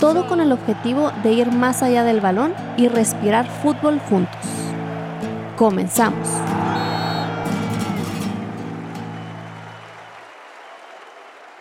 [0.00, 4.40] todo con el objetivo de ir más allá del balón y respirar fútbol juntos.
[5.56, 6.26] Comenzamos.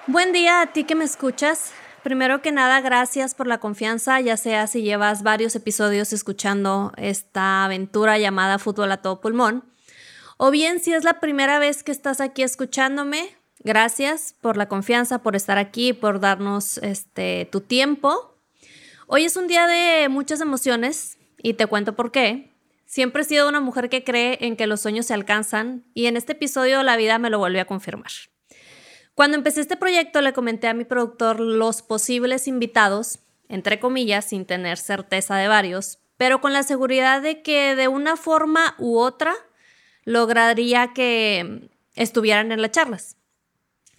[0.08, 1.74] Buen día a ti que me escuchas.
[2.02, 7.66] Primero que nada, gracias por la confianza, ya sea si llevas varios episodios escuchando esta
[7.66, 9.66] aventura llamada Fútbol a todo pulmón,
[10.38, 15.20] o bien si es la primera vez que estás aquí escuchándome, gracias por la confianza,
[15.20, 18.30] por estar aquí, por darnos este, tu tiempo
[19.12, 22.54] Hoy es un día de muchas emociones y te cuento por qué.
[22.86, 26.16] Siempre he sido una mujer que cree en que los sueños se alcanzan y en
[26.16, 28.12] este episodio la vida me lo volvió a confirmar.
[29.16, 34.46] Cuando empecé este proyecto le comenté a mi productor los posibles invitados, entre comillas, sin
[34.46, 39.34] tener certeza de varios, pero con la seguridad de que de una forma u otra
[40.06, 43.19] lograría que estuvieran en las charlas.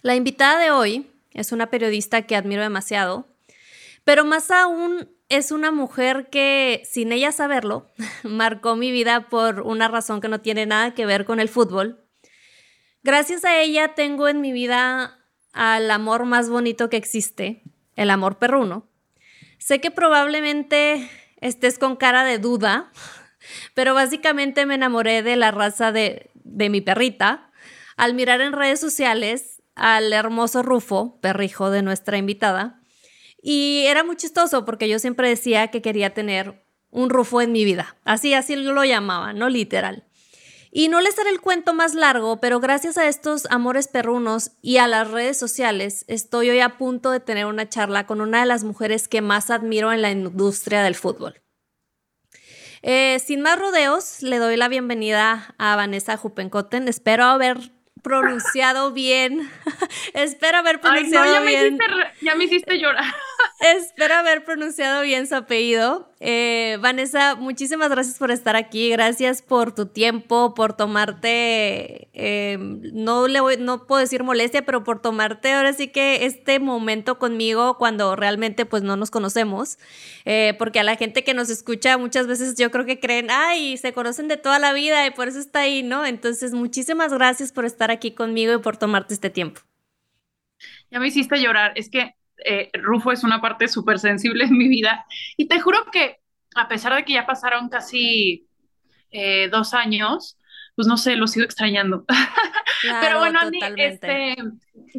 [0.01, 3.27] La invitada de hoy es una periodista que admiro demasiado,
[4.03, 7.87] pero más aún es una mujer que, sin ella saberlo,
[8.23, 12.03] marcó mi vida por una razón que no tiene nada que ver con el fútbol.
[13.03, 15.19] Gracias a ella tengo en mi vida
[15.53, 17.61] al amor más bonito que existe,
[17.95, 18.87] el amor perruno.
[19.59, 21.09] Sé que probablemente
[21.41, 22.91] estés con cara de duda,
[23.75, 27.51] pero básicamente me enamoré de la raza de, de mi perrita
[27.97, 32.79] al mirar en redes sociales al hermoso Rufo, perrijo de nuestra invitada,
[33.41, 37.65] y era muy chistoso porque yo siempre decía que quería tener un rufo en mi
[37.65, 37.97] vida.
[38.05, 40.05] Así, así lo llamaba, no literal.
[40.71, 44.77] Y no les haré el cuento más largo, pero gracias a estos amores perrunos y
[44.77, 48.45] a las redes sociales, estoy hoy a punto de tener una charla con una de
[48.45, 51.41] las mujeres que más admiro en la industria del fútbol.
[52.83, 56.87] Eh, sin más rodeos, le doy la bienvenida a Vanessa Jupencoten.
[56.87, 59.49] Espero haber pronunciado bien.
[60.13, 61.77] Espero haber pronunciado bien.
[62.21, 63.05] ya me hiciste llorar.
[63.59, 66.11] Espero haber pronunciado bien su apellido.
[66.19, 68.89] Eh, Vanessa, muchísimas gracias por estar aquí.
[68.89, 74.83] Gracias por tu tiempo, por tomarte, eh, no, le voy, no puedo decir molestia, pero
[74.83, 79.77] por tomarte ahora sí que este momento conmigo cuando realmente pues no nos conocemos.
[80.25, 83.77] Eh, porque a la gente que nos escucha muchas veces yo creo que creen, ay,
[83.77, 86.05] se conocen de toda la vida y por eso está ahí, ¿no?
[86.05, 89.61] Entonces, muchísimas gracias por estar aquí conmigo y por tomarte este tiempo.
[90.89, 91.73] Ya me hiciste llorar.
[91.75, 92.15] Es que
[92.45, 95.05] eh, Rufo es una parte súper sensible en mi vida.
[95.37, 96.17] Y te juro que
[96.55, 98.47] a pesar de que ya pasaron casi
[99.11, 100.37] eh, dos años,
[100.75, 102.05] pues no sé, lo sigo extrañando.
[103.01, 104.35] Pero bueno, Andy, este,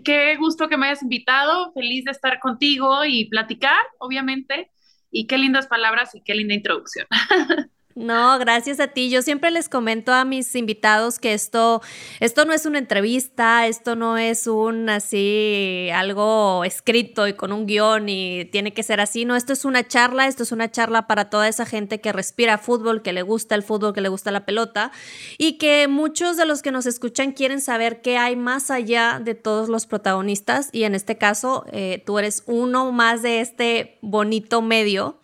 [0.05, 4.71] qué gusto que me hayas invitado, feliz de estar contigo y platicar, obviamente.
[5.11, 7.07] Y qué lindas palabras y qué linda introducción.
[7.95, 9.11] No, gracias a ti.
[9.11, 11.83] Yo siempre les comento a mis invitados que esto,
[12.21, 17.67] esto no es una entrevista, esto no es un así algo escrito y con un
[17.67, 19.27] guion y tiene que ser así.
[19.27, 22.57] No, esto es una charla, esto es una charla para toda esa gente que respira
[22.57, 24.91] fútbol, que le gusta el fútbol, que le gusta la pelota
[25.37, 29.35] y que muchos de los que nos escuchan quieren saber qué hay más allá de
[29.35, 34.63] todos los protagonistas y en este caso eh, tú eres uno más de este bonito
[34.63, 35.19] medio.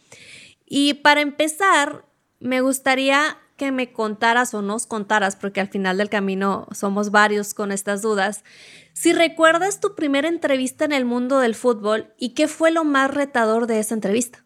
[0.71, 2.05] Y para empezar,
[2.41, 7.54] me gustaría que me contaras o nos contaras, porque al final del camino somos varios
[7.54, 8.44] con estas dudas,
[8.93, 13.12] si recuerdas tu primera entrevista en el mundo del fútbol y qué fue lo más
[13.12, 14.44] retador de esa entrevista.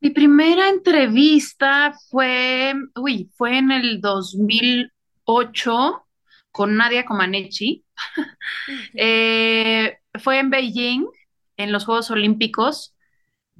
[0.00, 6.06] Mi primera entrevista fue, uy, fue en el 2008
[6.50, 7.84] con Nadia Comaneci.
[8.94, 11.06] Eh, fue en Beijing,
[11.56, 12.94] en los Juegos Olímpicos,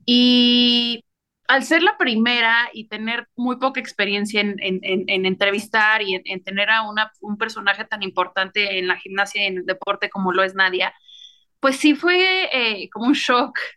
[0.06, 1.04] y
[1.50, 6.88] al ser la primera y tener muy poca experiencia en, entrevistar y en, tener a
[6.88, 10.54] una, un personaje tan importante en la gimnasia y en el deporte como lo es
[10.54, 10.94] Nadia,
[11.58, 13.58] pues sí fue eh, como un shock.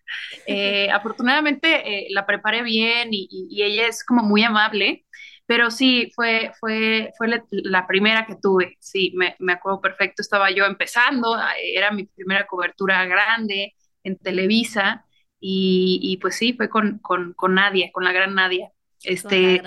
[0.45, 1.67] Eh, afortunadamente
[2.05, 5.05] eh, la preparé bien y, ella es como muy amable,
[5.45, 10.51] pero sí, fue, fue, fue la, primera que tuve, sí, me, me acuerdo perfecto, estaba
[10.51, 11.37] yo empezando,
[11.73, 13.73] era mi primera cobertura grande
[14.03, 15.05] en Televisa
[15.45, 18.71] y, pues sí, fue con, con, con, Nadia, con la gran Nadia.
[19.03, 19.61] Este,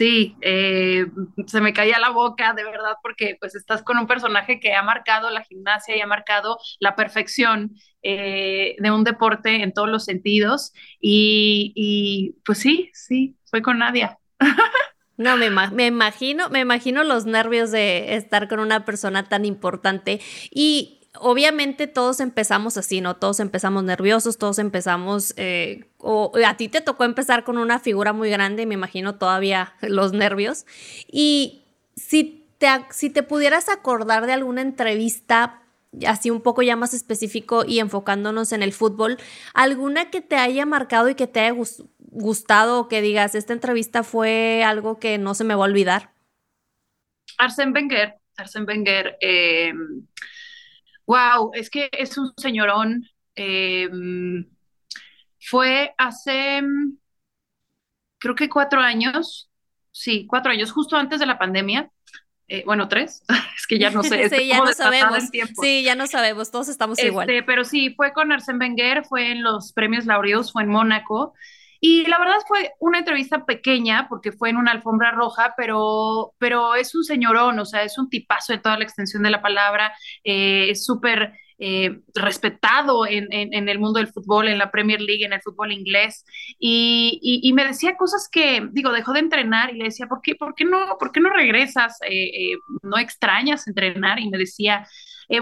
[0.00, 1.04] Sí, eh,
[1.46, 4.82] se me caía la boca, de verdad, porque pues estás con un personaje que ha
[4.82, 10.06] marcado la gimnasia y ha marcado la perfección eh, de un deporte en todos los
[10.06, 10.72] sentidos.
[11.02, 14.18] Y, y pues sí, sí, fue con Nadia.
[15.18, 20.18] No, me, me, imagino, me imagino los nervios de estar con una persona tan importante.
[20.50, 23.16] Y obviamente todos empezamos así, ¿no?
[23.16, 28.12] Todos empezamos nerviosos, todos empezamos, eh, o a ti te tocó empezar con una figura
[28.12, 30.66] muy grande, me imagino todavía los nervios.
[31.10, 31.62] Y
[31.96, 35.62] si te, si te pudieras acordar de alguna entrevista
[36.06, 39.18] así un poco ya más específico y enfocándonos en el fútbol,
[39.54, 41.54] alguna que te haya marcado y que te haya
[41.98, 46.12] gustado o que digas, esta entrevista fue algo que no se me va a olvidar?
[47.38, 49.72] Arsène Wenger, Arsène Wenger, eh,
[51.10, 53.04] Wow, es que es un señorón.
[53.34, 54.48] Em,
[55.40, 56.62] fue hace,
[58.18, 59.50] creo que cuatro años,
[59.90, 61.90] sí, cuatro años, justo antes de la pandemia.
[62.46, 63.24] Eh, bueno, tres,
[63.56, 64.28] es que ya no sé.
[64.30, 65.24] sí, ya no sabemos.
[65.60, 67.26] Sí, ya no sabemos, todos estamos este, igual.
[67.44, 71.34] Pero sí, fue con Arsène Wenger, fue en los premios Laureus, fue en Mónaco.
[71.80, 76.74] Y la verdad fue una entrevista pequeña porque fue en una alfombra roja, pero, pero
[76.74, 79.92] es un señorón, o sea, es un tipazo en toda la extensión de la palabra,
[80.22, 85.24] eh, es súper eh, respetado en, en, el mundo del fútbol, en la Premier League,
[85.24, 86.24] en el fútbol inglés,
[86.58, 90.34] y, y, me decía cosas que, digo, dejó de entrenar y le decía, ¿por qué,
[90.34, 91.98] por qué, no, por qué no regresas?
[92.08, 94.18] Eh, ¿No extrañas entrenar?
[94.20, 94.86] Y me decía,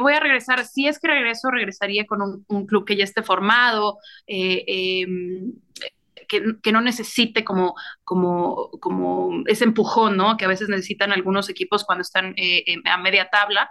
[0.00, 3.22] voy a regresar, si es que regreso, regresaría con un, un club que ya esté
[3.22, 3.98] formado,
[6.30, 10.36] em, que, no necesite como, como, como ese empujón, ¿no?
[10.36, 13.70] Que a veces necesitan algunos equipos cuando están eh, a media tabla.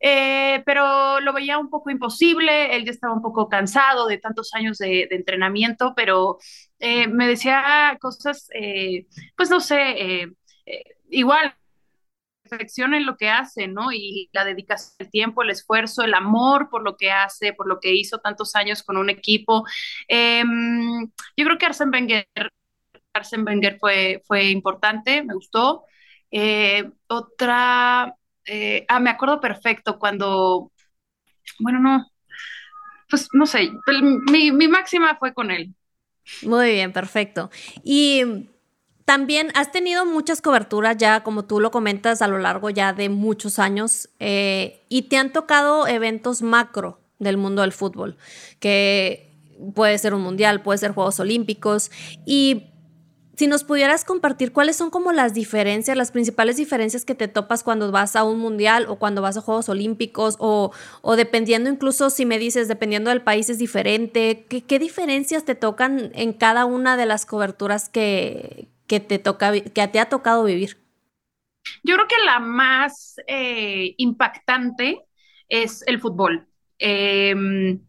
[0.00, 4.54] Eh, pero lo veía un poco imposible, él ya estaba un poco cansado de tantos
[4.54, 6.38] años de, entrenamiento, pero
[6.78, 8.48] eh, me decía cosas,
[9.36, 10.28] pues no sé,
[11.10, 11.52] igual
[12.48, 13.92] perfección en lo que hace, ¿no?
[13.92, 17.80] Y la dedicación, el tiempo, el esfuerzo, el amor por lo que hace, por lo
[17.80, 19.64] que hizo tantos años con un equipo.
[20.08, 21.06] Em,
[21.36, 22.26] yo creo que Arsène Wenger,
[23.12, 25.84] Arsène Wenger fue, fue importante, me gustó.
[26.30, 28.14] Eh, otra,
[28.46, 30.72] eh, ah, me acuerdo perfecto cuando,
[31.60, 32.06] bueno, no,
[33.08, 33.70] pues no sé,
[34.30, 35.74] mi, mi máxima fue con él.
[36.42, 37.50] Muy bien, perfecto.
[37.82, 38.48] Y
[39.08, 43.08] también has tenido muchas coberturas ya, como tú lo comentas, a lo largo ya de
[43.08, 48.18] muchos años eh, y te han tocado eventos macro del mundo del fútbol,
[48.60, 49.32] que
[49.74, 51.90] puede ser un mundial, puede ser Juegos Olímpicos.
[52.26, 52.64] Y
[53.34, 57.62] si nos pudieras compartir cuáles son como las diferencias, las principales diferencias que te topas
[57.62, 60.70] cuando vas a un mundial o cuando vas a Juegos Olímpicos o,
[61.00, 65.54] o dependiendo incluso si me dices, dependiendo del país es diferente, ¿qué, ¿qué, diferencias te
[65.54, 70.44] tocan en cada una de las coberturas que, que te, toca, que te ha tocado
[70.44, 70.78] vivir?
[71.84, 75.04] Yo creo que la más eh, impactante
[75.48, 76.48] es el fútbol.
[76.78, 77.80] Em,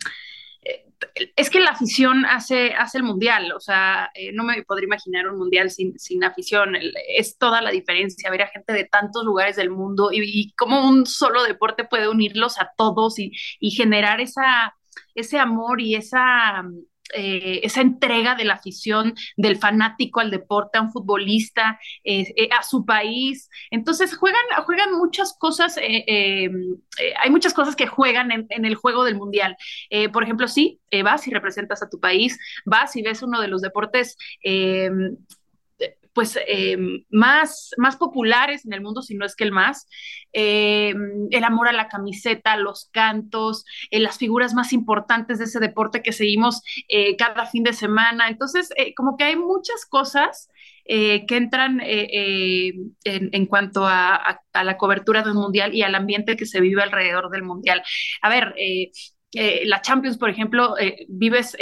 [1.35, 5.27] es que la afición hace, hace el mundial, o sea, eh, no me podría imaginar
[5.27, 6.75] un mundial sin, sin afición,
[7.07, 11.05] es toda la diferencia, ver a gente de tantos lugares del mundo y, cómo un
[11.05, 14.75] solo deporte puede unirlos a todos y, y generar esa,
[15.15, 16.65] ese amor y esa
[17.13, 22.49] eh, esa entrega de la afición del fanático al deporte, a un futbolista, eh, eh,
[22.57, 23.49] a su país.
[23.71, 29.15] Entonces juegan, juegan muchas cosas, hay muchas cosas que juegan en, en el juego del
[29.15, 29.57] mundial.
[30.13, 33.61] por ejemplo, sí, vas y representas a tu país, vas y ves uno de los
[33.61, 34.17] deportes
[36.13, 36.77] pues eh,
[37.09, 39.87] más, más populares en el mundo, si no es que el más.
[40.33, 40.93] Eh,
[41.31, 46.01] el amor a la camiseta, los cantos, eh, las figuras más importantes de ese deporte
[46.01, 46.61] que seguimos
[47.17, 48.29] cada fin de semana.
[48.29, 50.49] Entonces, como que hay muchas cosas
[50.85, 56.81] que entran en, cuanto a, la cobertura del mundial y al ambiente que se vive
[56.81, 57.83] alrededor del mundial.
[58.21, 58.55] A ver,
[59.65, 60.75] la Champions, por ejemplo,
[61.07, 61.55] vives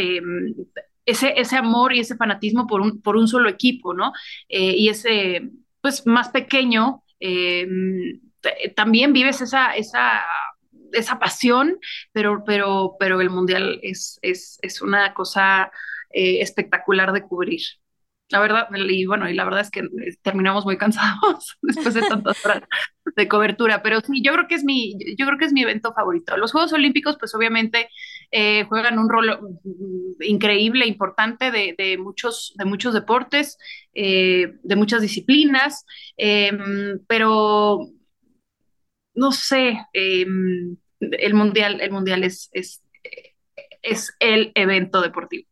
[1.07, 4.13] ese, ese amor y ese fanatismo por un, por un solo equipo, ¿no?
[4.49, 5.49] Eh, y ese,
[5.81, 7.67] pues, más pequeño, eh,
[8.75, 10.25] también vives esa, esa,
[10.93, 11.79] esa pasión,
[12.11, 15.71] pero, pero, pero el Mundial es, es, es una cosa
[16.11, 17.61] eh, espectacular de cubrir.
[18.29, 19.87] La verdad, y bueno, y la verdad es que
[20.21, 22.63] terminamos muy cansados después de tantas horas
[23.15, 25.93] de cobertura, pero sí, yo creo que es mi, yo creo que es mi evento
[25.93, 26.35] favorito.
[26.35, 27.89] Los Juegos Olímpicos, pues obviamente
[28.31, 33.57] eh, juegan un rol mm, increíble, importante de, muchos, de muchos deportes,
[33.93, 35.85] eh, de muchas disciplinas,
[36.17, 37.87] em, pero
[39.15, 42.83] no sé, em, el mundial, el mundial es, es,
[43.81, 45.47] es el evento deportivo.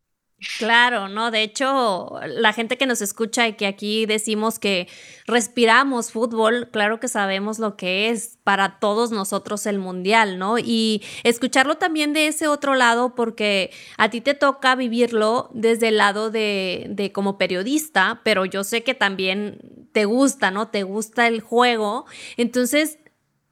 [0.60, 1.32] Claro, ¿no?
[1.32, 4.88] De hecho, la gente que nos escucha y que aquí decimos que
[5.26, 10.60] respiramos fútbol, claro que sabemos lo que es para todos nosotros el mundial, ¿no?
[10.60, 15.98] Y escucharlo también de ese otro lado, porque a ti te toca vivirlo desde el
[15.98, 20.68] lado de, de como periodista, pero yo sé que también te gusta, ¿no?
[20.68, 22.06] Te gusta el juego.
[22.36, 23.00] Entonces,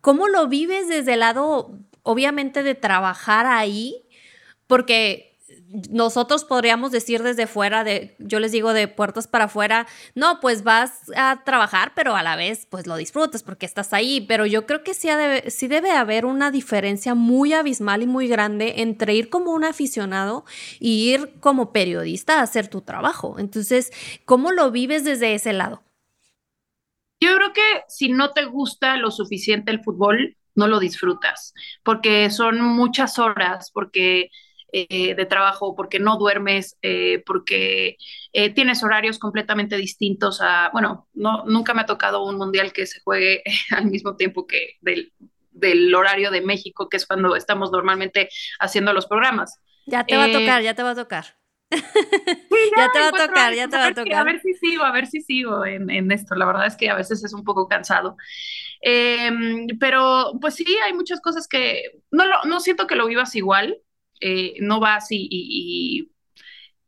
[0.01, 1.71] ¿cómo lo vives desde el lado,
[2.03, 4.03] obviamente, de trabajar ahí?
[4.67, 5.32] Porque
[5.89, 10.63] nosotros podríamos decir desde fuera, de, yo les digo de puertas para afuera, no, pues
[10.63, 14.65] vas a trabajar, pero a la vez pues lo disfrutas porque estás ahí, pero yo
[14.65, 19.15] creo que sí, debe, sí debe haber una diferencia muy abismal y muy grande entre
[19.15, 20.45] ir como un aficionado
[20.79, 23.37] y ir como periodista a hacer tu trabajo.
[23.39, 23.91] Entonces,
[24.25, 25.83] ¿cómo lo vives desde ese lado?
[27.19, 32.29] Yo creo que si no te gusta lo suficiente el fútbol, no lo disfrutas, porque
[32.29, 34.29] son muchas horas, porque
[34.75, 37.97] eh, de trabajo, porque no duermes, eh, porque
[38.31, 42.87] eh, tienes horarios completamente distintos a, bueno, no, nunca me ha tocado un mundial que
[42.87, 45.13] se juegue al mismo tiempo que del,
[45.51, 49.59] del horario de México, que es cuando estamos normalmente haciendo los programas.
[49.85, 51.37] Ya te va a tocar, ya te va a tocar.
[51.71, 54.13] ya, te va a tocar, ya te va a tocar.
[54.13, 56.33] A ver si sigo, a ver si sigo en, en esto.
[56.33, 58.17] La verdad es que a veces es un poco cansado.
[58.81, 63.35] Em, pero pues sí, hay muchas cosas que no, lo, no siento que lo vivas
[63.35, 63.77] igual.
[64.25, 66.09] Eh, no vas y,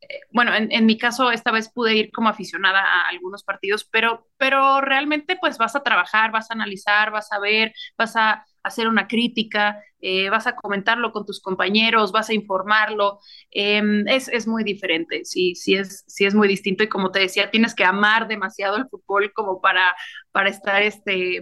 [0.01, 4.30] eh, bueno, en, mi caso esta vez pude ir como aficionada a algunos partidos, pero,
[4.38, 8.88] pero realmente pues vas a trabajar, vas a analizar, vas a ver, vas a hacer
[8.88, 13.20] una crítica, eh, vas a comentarlo con tus compañeros, vas a informarlo,
[13.51, 17.20] em, es, es, muy diferente, sí, sí es, sí es muy distinto y como te
[17.20, 19.94] decía, tienes que amar demasiado el fútbol como para,
[20.32, 21.42] para estar este,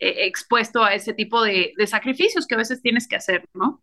[0.00, 3.82] expuesto a ese tipo de sacrificios que a veces tienes que hacer, ¿no?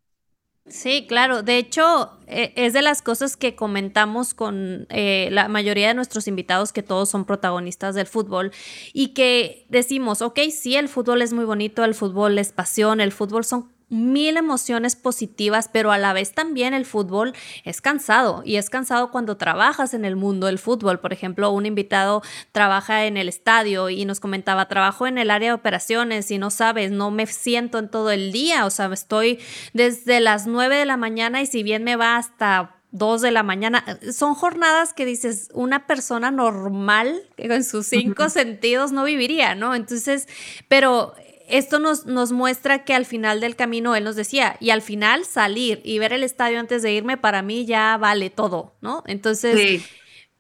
[0.68, 1.44] Sí, claro.
[1.44, 6.28] De hecho, e, es de las cosas que comentamos con eh, la mayoría de nuestros
[6.28, 8.52] invitados, que todos son protagonistas del fútbol,
[8.92, 13.12] y que decimos, ok, sí, el fútbol es muy bonito, el fútbol es pasión, el
[13.12, 18.56] fútbol son mil emociones positivas, pero a la vez también el fútbol es cansado y
[18.56, 21.00] es cansado cuando trabajas en el mundo del fútbol.
[21.00, 25.50] Por ejemplo, un invitado trabaja en el estadio y nos comentaba, trabajo en el área
[25.50, 29.40] de operaciones y no sabes, no me siento en todo el día, o sea, estoy
[29.74, 33.44] desde las 9 de la mañana y si bien me va hasta 2 de la
[33.44, 33.84] mañana.
[34.14, 39.76] Son jornadas que dices, una persona normal, en sus cinco sentidos, no viviría, ¿no?
[39.76, 40.28] Entonces,
[40.70, 41.14] pero
[41.50, 45.26] esto nos, nos muestra que al final del camino, él nos decía, y al final
[45.26, 49.04] salir y ver el estadio antes de irme, para mí ya vale todo, ¿no?
[49.06, 49.84] Entonces,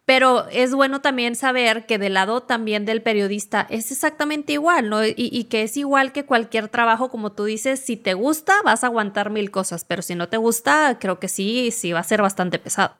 [0.05, 5.05] pero es bueno también saber que del lado también del periodista es exactamente igual, ¿no?
[5.05, 8.83] Y, y, que es igual que cualquier trabajo, como tú dices, si te gusta, vas
[8.83, 12.03] a aguantar mil cosas, pero si no te gusta, creo que sí, sí va a
[12.03, 12.97] ser bastante pesado.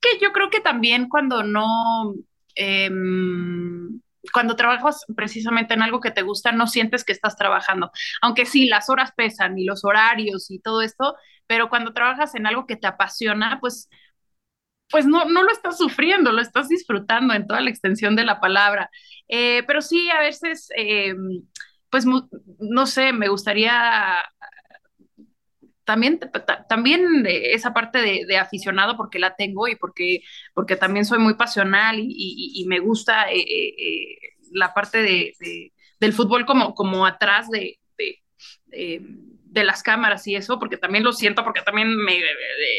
[0.00, 2.14] Que yo creo que también cuando no...
[2.54, 2.90] Eh,
[4.32, 7.90] cuando trabajas precisamente en algo que te gusta, no sientes que estás trabajando.
[8.22, 11.16] Aunque sí, las horas pesan y los horarios y todo esto,
[11.46, 13.88] pero cuando trabajas en algo que te apasiona, pues,
[14.90, 18.40] pues no, no lo estás sufriendo, lo estás disfrutando en toda la extensión de la
[18.40, 18.90] palabra.
[19.28, 21.14] Eh, pero sí, a veces, eh,
[21.90, 22.06] pues,
[22.58, 24.16] no sé, me gustaría
[25.86, 26.18] también,
[26.68, 30.20] también esa parte de, aficionado porque la tengo y porque,
[30.52, 34.18] porque también soy muy pasional y, me gusta eh, eh, eh,
[34.50, 35.34] la parte de,
[36.00, 37.78] del fútbol como, como atrás de,
[38.66, 42.18] de, las cámaras y eso, porque también lo siento, porque también me,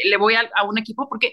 [0.04, 1.32] le voy a, a, un equipo, porque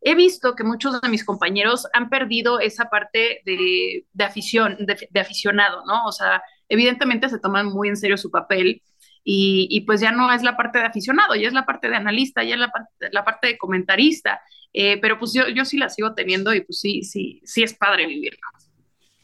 [0.00, 5.84] he visto que muchos de mis compañeros han perdido esa parte de, afición, de aficionado,
[5.84, 6.06] ¿no?
[6.06, 8.82] O sea, evidentemente se toman muy en serio su papel
[9.28, 12.44] y, pues ya no es la parte de aficionado, ya es la parte de analista,
[12.44, 12.72] ya es la,
[13.10, 14.40] la parte de comentarista,
[14.72, 17.74] eh, pero pues yo, yo sí la sigo teniendo y pues sí, sí, sí es
[17.74, 18.38] padre vivirla.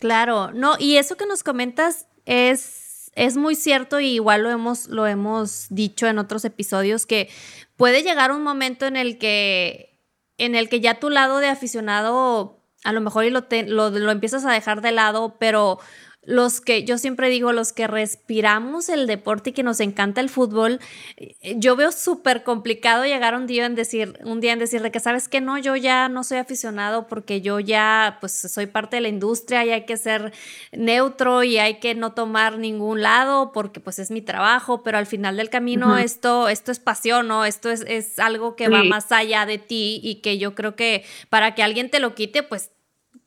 [0.00, 4.88] Claro, no, y eso que nos comentas es, es muy cierto y igual lo hemos,
[4.88, 7.28] lo hemos dicho en otros episodios que
[7.76, 10.00] puede llegar un momento en el que,
[10.36, 14.10] en el que ya tu lado de aficionado a lo mejor y lo, lo, lo
[14.10, 15.78] empiezas a dejar de lado, pero
[16.24, 20.28] los que, yo siempre digo, los que respiramos el deporte y que nos encanta el
[20.28, 20.78] fútbol,
[21.16, 24.92] eh, yo veo súper complicado llegar un día en decir, un día en decir de
[24.92, 28.96] que sabes que no, yo ya no soy aficionado porque yo ya pues soy parte
[28.96, 30.32] de la industria y hay que ser
[30.70, 35.06] neutro y hay que no tomar ningún lado porque pues es mi trabajo, pero al
[35.06, 37.44] final del camino esto, esto es pasión, ¿no?
[37.44, 41.04] Esto es, es algo que va más allá de ti y que yo creo que
[41.30, 42.70] para que alguien te lo quite, pues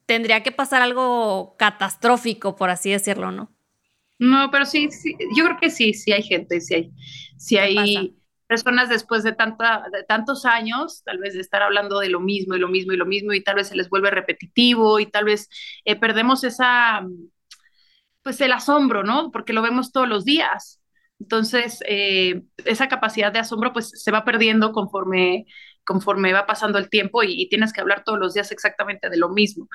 [0.05, 3.51] tendría que pasar algo catastrófico, por así decirlo, ¿no?
[4.17, 6.91] No, pero sí, sí yo creo que sí, sí hay gente, sí hay,
[7.37, 8.15] sí hay,
[8.47, 12.55] personas después de, tanta, de tantos años, tal vez de estar hablando de lo mismo
[12.55, 15.25] y lo mismo y lo mismo, y tal vez se les vuelve repetitivo y tal
[15.25, 15.49] vez
[15.83, 17.05] eh, perdemos esa,
[18.21, 19.31] pues el asombro, ¿no?
[19.31, 20.81] Porque lo vemos todos los días.
[21.19, 25.45] Entonces, eh, esa capacidad de asombro pues se va perdiendo conforme,
[25.85, 29.17] conforme va pasando el tiempo y, y tienes que hablar todos los días exactamente de
[29.17, 29.69] lo mismo.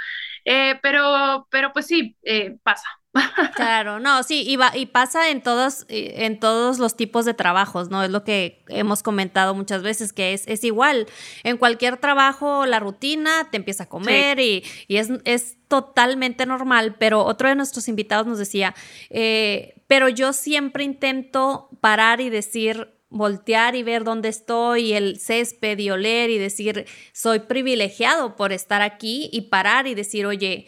[0.45, 2.88] Eh, pero, pero pues sí, eh, pasa.
[3.57, 7.90] Claro, no, sí, y, va, y pasa en todos, en todos los tipos de trabajos,
[7.90, 8.02] ¿no?
[8.02, 11.07] Es lo que hemos comentado muchas veces, que es, es igual.
[11.43, 14.62] En cualquier trabajo, la rutina te empieza a comer sí.
[14.88, 18.75] y, y es, es, totalmente normal, pero otro de nuestros invitados nos decía,
[19.09, 25.79] eh, pero yo siempre intento parar y decir, voltear y ver dónde estoy, el césped
[25.79, 30.67] y oler y decir, soy privilegiado por estar aquí y parar y decir, oye,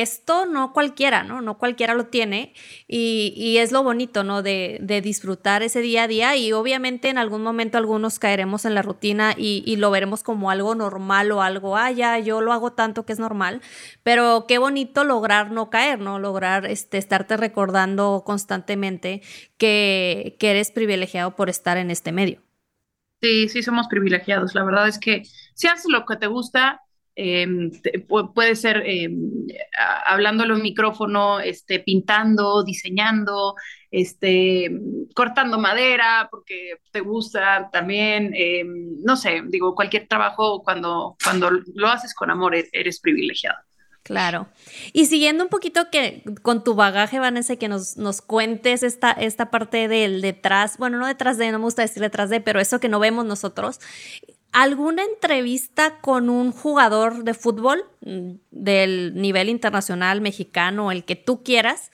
[0.00, 1.42] esto no cualquiera, ¿no?
[1.42, 2.54] No cualquiera lo tiene
[2.88, 4.42] y, y es lo bonito, ¿no?
[4.42, 8.74] De, de, disfrutar ese día a día y obviamente en algún momento algunos caeremos en
[8.74, 12.52] la rutina y, y, lo veremos como algo normal o algo, ah, ya, yo lo
[12.52, 13.60] hago tanto que es normal,
[14.02, 16.18] pero qué bonito lograr no caer, ¿no?
[16.18, 19.20] Lograr este, estarte recordando constantemente
[19.58, 22.40] que, que eres privilegiado por estar en este medio.
[23.20, 24.54] Sí, sí, somos privilegiados.
[24.54, 25.22] La verdad es que
[25.54, 26.80] si haces lo que te gusta,
[27.14, 27.46] eh,
[28.34, 29.08] puede ser eh,
[30.06, 33.54] hablándolo en micrófono, este, pintando, diseñando,
[33.90, 34.70] este,
[35.14, 38.34] cortando madera porque te gusta también,
[39.04, 43.58] no sé, digo, cualquier trabajo cuando, cuando lo haces con amor e-, eres privilegiado.
[44.02, 44.48] Claro.
[44.92, 49.50] Y siguiendo un poquito que con tu bagaje, Vanessa, que nos, nos cuentes esta, esta
[49.50, 52.80] parte del detrás, bueno, no detrás de, no me gusta decir detrás de, pero eso
[52.80, 53.78] que no vemos nosotros,
[54.52, 61.42] ¿Alguna entrevista con un jugador de fútbol mm, del nivel internacional mexicano, el que tú
[61.42, 61.90] quieras,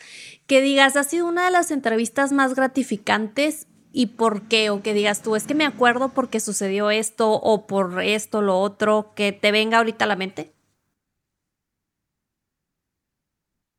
[0.48, 4.70] que digas, ha sido una de las entrevistas más gratificantes y por qué?
[4.70, 8.58] O que digas tú, es que me acuerdo porque sucedió esto o por esto, lo
[8.58, 10.52] otro, que te venga ahorita a la mente.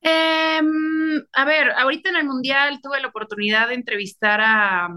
[0.02, 0.62] Eh,
[1.34, 4.88] a ver, ahorita en el Mundial tuve la oportunidad de entrevistar a,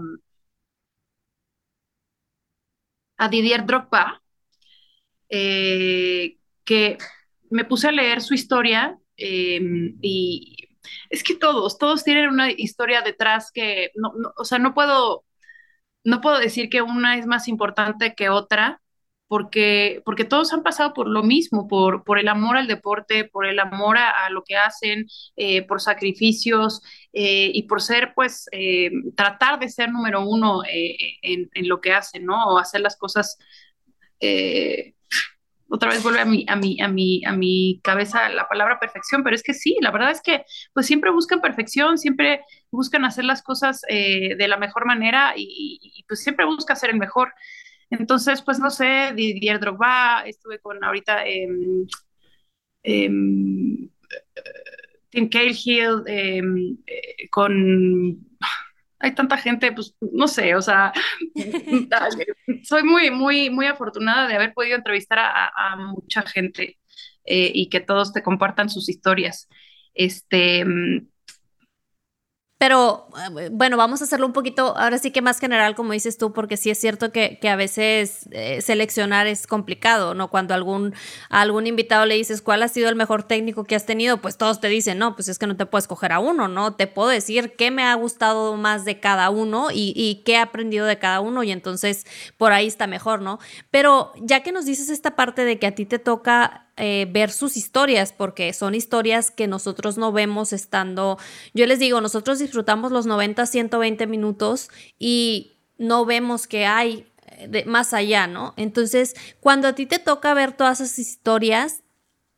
[3.23, 4.21] a Didier Drogba,
[5.29, 6.97] eh, que
[7.49, 9.61] me puse a leer su historia eh,
[10.01, 10.77] y
[11.09, 15.23] es que todos, todos tienen una historia detrás que, no, no, o sea, no puedo,
[16.03, 18.81] no puedo decir que una es más importante que otra,
[19.33, 23.47] porque, porque todos han pasado por lo mismo, por, por el amor al deporte, por
[23.47, 28.91] el amor a, lo que hacen, eh, por sacrificios eh, y por ser, pues, eh,
[29.15, 32.45] tratar de ser número uno eh, en, en, lo que hacen, ¿no?
[32.45, 33.39] O hacer las cosas.
[35.67, 39.23] Otra vez vuelve a mi, a, mi, a, mi, a mi cabeza la palabra perfección,
[39.23, 40.43] pero es que sí, la verdad es que
[40.75, 46.03] pues siempre buscan perfección, siempre buscan hacer las cosas de la mejor manera y, y,
[46.03, 47.33] pues siempre busca ser el mejor.
[47.99, 51.47] Entonces, pues no sé, Didier Drogba, estuve con ahorita eh,
[52.83, 53.09] eh,
[55.09, 56.41] Tim Cahill, eh,
[57.29, 58.27] con...
[58.99, 60.93] Hay tanta gente, pues no sé, o sea,
[62.63, 66.77] soy muy, muy, muy afortunada de haber podido entrevistar a, a mucha gente
[67.25, 69.49] eh, y que todos te compartan sus historias.
[69.93, 70.65] Este,
[72.63, 73.09] pero
[73.51, 76.55] bueno, vamos a hacerlo un poquito, ahora sí que más general, como dices tú, porque
[76.55, 80.29] sí es cierto que, que a veces eh, seleccionar es complicado, ¿no?
[80.29, 80.93] Cuando algún,
[81.29, 84.37] a algún invitado le dices cuál ha sido el mejor técnico que has tenido, pues
[84.37, 86.73] todos te dicen, no, pues es que no te puedes coger a uno, ¿no?
[86.73, 90.37] Te puedo decir qué me ha gustado más de cada uno y, y qué he
[90.37, 92.05] aprendido de cada uno y entonces
[92.37, 93.39] por ahí está mejor, ¿no?
[93.71, 97.31] Pero ya que nos dices esta parte de que a ti te toca eh, ver
[97.31, 101.17] sus historias, porque son historias que nosotros no vemos estando,
[101.53, 107.05] yo les digo, nosotros disfrutamos los 90, 120 minutos y no vemos que hay
[107.47, 108.53] de, más allá, ¿no?
[108.57, 111.82] Entonces, cuando a ti te toca ver todas esas historias,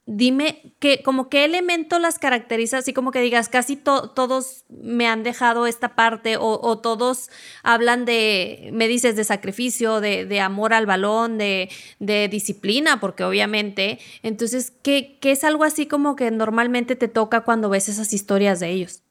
[0.08, 5.08] dime que como qué elemento las caracteriza, así como que digas, casi to todos me
[5.08, 7.30] han dejado esta parte o, todos
[7.64, 13.24] hablan de, me dices, de sacrificio, de, de amor al balón, de, de, disciplina, porque
[13.24, 18.14] obviamente, entonces, ¿qué, ¿qué es algo así como que normalmente te toca cuando ves esas
[18.14, 19.02] historias de ellos?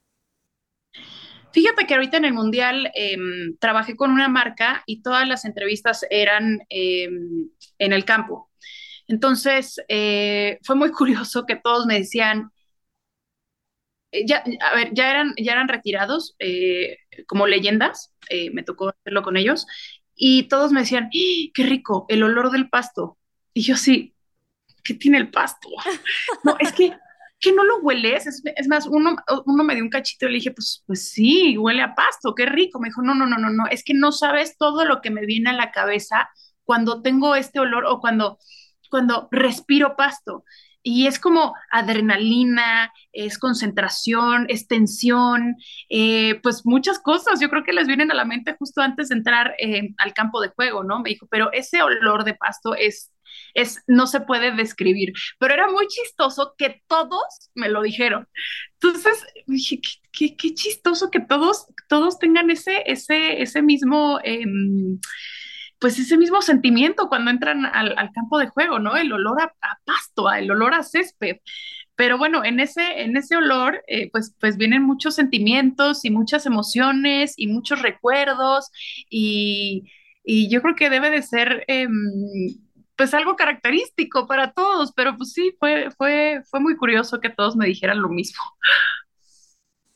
[1.52, 3.16] Fíjate que ahorita en el Mundial eh,
[3.61, 7.09] trabajé con una marca y todas las entrevistas eran eh,
[7.78, 8.50] en el campo.
[9.08, 12.50] Entonces, eh, fue muy curioso que todos me decían,
[14.12, 18.14] eh, ya, a ver, ya eran, ya eran retirados eh, como leyendas,
[18.52, 19.66] me tocó hacerlo con ellos,
[20.16, 23.18] y todos me decían, ¡Ah, qué rico, el olor del pasto.
[23.52, 24.14] Y yo sí,
[24.84, 25.68] ¿qué tiene el pasto?
[26.44, 26.92] No, es que
[27.40, 28.26] ¿qué no lo hueles?
[28.26, 31.58] Es, es, más, uno, uno me dio un cachito y le dije, pues, pues sí,
[31.58, 32.80] huele a pasto, qué rico.
[32.80, 35.26] Me dijo, no, no, no, no, no, es que no sabes todo lo que me
[35.26, 36.28] viene a la cabeza
[36.64, 38.38] cuando tengo este olor o cuando,
[38.94, 40.44] cuando respiro pasto.
[40.85, 45.57] Y es como adrenalina, es concentración, es tensión,
[45.88, 47.40] eh, pues muchas cosas.
[47.40, 50.40] Yo creo que les vienen a la mente justo antes de entrar eh, al campo
[50.40, 51.00] de juego, ¿no?
[51.00, 53.11] Me dijo, pero ese olor de pasto es,
[53.54, 55.12] es, no se puede describir.
[55.40, 58.28] Pero era muy chistoso que todos me lo dijeron.
[58.74, 59.80] Entonces dije,
[60.12, 64.20] qué, qué, chistoso que todos, todos tengan ese, ese, ese mismo...
[64.22, 64.44] Eh,
[65.84, 68.96] pues ese mismo sentimiento cuando entran al, campo de juego, ¿no?
[68.96, 71.40] El olor a, pasto, el olor a césped.
[71.94, 76.46] Pero bueno, en ese, en ese olor, eh, pues, pues vienen muchos sentimientos y muchas
[76.46, 78.70] emociones y muchos recuerdos
[79.10, 79.84] y,
[80.24, 81.92] yo creo que debe de ser em,
[82.96, 87.56] pues algo característico para todos, pero pues sí, fue, fue, fue muy curioso que todos
[87.56, 88.42] me dijeran lo mismo.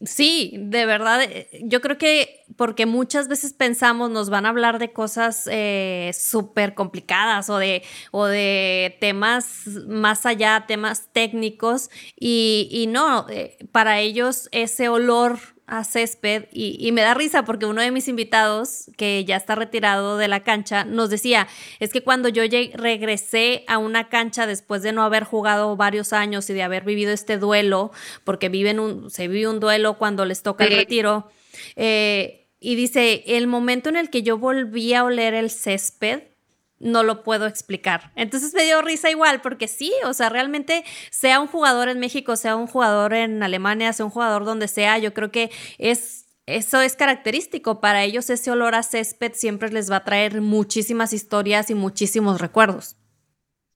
[0.05, 4.79] Sí, de verdad, eh, yo creo que porque muchas veces pensamos nos van a hablar
[4.79, 7.83] de cosas eh, súper complicadas o de,
[8.13, 15.41] o de temas más allá, temas técnicos, y, y no, eh, para ellos ese olor
[15.69, 20.17] a césped y, me da risa porque uno de mis invitados, que ya está retirado
[20.17, 21.47] de la cancha, nos decía,
[21.79, 22.43] es que cuando yo
[22.75, 27.13] regresé a una cancha después de no haber jugado varios años y de haber vivido
[27.13, 27.93] este duelo,
[28.25, 31.29] porque viven un, se vive un duelo cuando les toca el retiro,
[31.77, 36.23] eh, y dice, el momento en el que yo volví a oler el césped,
[36.81, 38.13] no lo puedo explicar.
[38.15, 42.37] Entonces me dio risa igual, porque sí, o sea, realmente sea un jugador en México,
[42.37, 46.81] sea un jugador en Alemania, sea un jugador donde sea, yo creo que es eso
[46.81, 47.81] es característico.
[47.81, 52.41] Para ellos ese olor a césped siempre les va a traer muchísimas historias y muchísimos
[52.41, 52.97] recuerdos.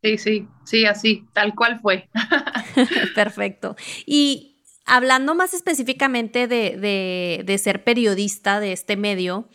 [0.03, 2.09] Sí, sí, sí, así, tal cual fue.
[3.15, 3.77] Perfecto.
[4.07, 9.49] Y hablando más específicamente de, de, ser periodista de este medio,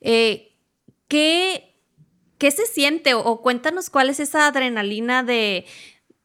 [0.00, 0.56] eh,
[1.08, 1.69] ¿qué
[2.40, 3.12] ¿Qué se siente?
[3.12, 5.66] O, cuéntanos cuál es esa adrenalina de,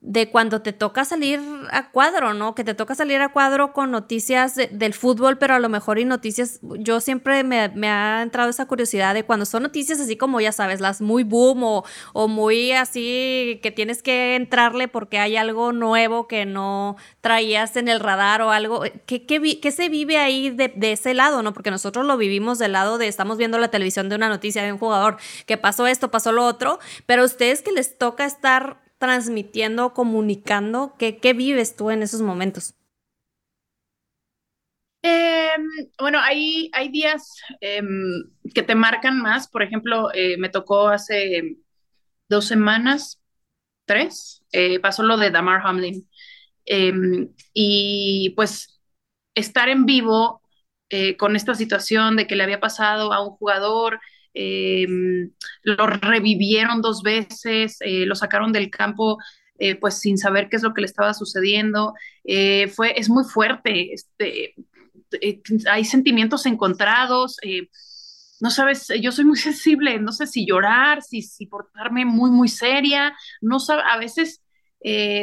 [0.08, 1.40] de cuando te toca salir
[1.72, 2.54] a cuadro, ¿no?
[2.54, 6.06] Que te toca salir a cuadro con noticias del fútbol, pero a lo mejor y
[6.06, 10.52] noticias, yo siempre me, ha entrado esa curiosidad de cuando son noticias así como ya
[10.52, 15.72] sabes, las muy boom o, o, muy así que tienes que entrarle porque hay algo
[15.72, 20.68] nuevo que no traías en el radar o algo, ¿qué, qué, se vive ahí de,
[20.68, 21.54] de, ese lado, no?
[21.54, 24.72] Porque nosotros lo vivimos del lado de, estamos viendo la televisión de una noticia de
[24.72, 28.85] un jugador que pasó esto, pasó lo otro, pero a ustedes que les toca estar
[28.98, 30.96] transmitiendo, comunicando?
[30.98, 32.76] ¿Qué, qué vives tú en esos momentos?
[35.02, 35.64] Em,
[36.00, 37.88] bueno, hay, hay días em,
[38.54, 39.48] que te marcan más.
[39.48, 41.58] Por ejemplo, eh, me tocó hace
[42.30, 43.22] dos semanas,
[43.86, 46.10] tres, eh, pasó lo de Damar Hamlin.
[46.66, 48.82] Em, y pues
[49.36, 50.42] estar en vivo
[50.90, 54.00] eh, con esta situación de que le había pasado a un jugador,
[54.36, 54.86] eh,
[55.64, 59.18] lo revivieron dos veces, eh, lo sacaron del campo
[59.58, 61.94] eh, pues sin saber qué es lo que le estaba sucediendo.
[62.76, 64.56] fue, es muy fuerte, este,
[65.72, 67.38] hay sentimientos encontrados.
[68.42, 72.50] no sabes, yo soy muy sensible, no sé si llorar, si, si portarme muy, muy
[72.50, 74.42] seria, no a veces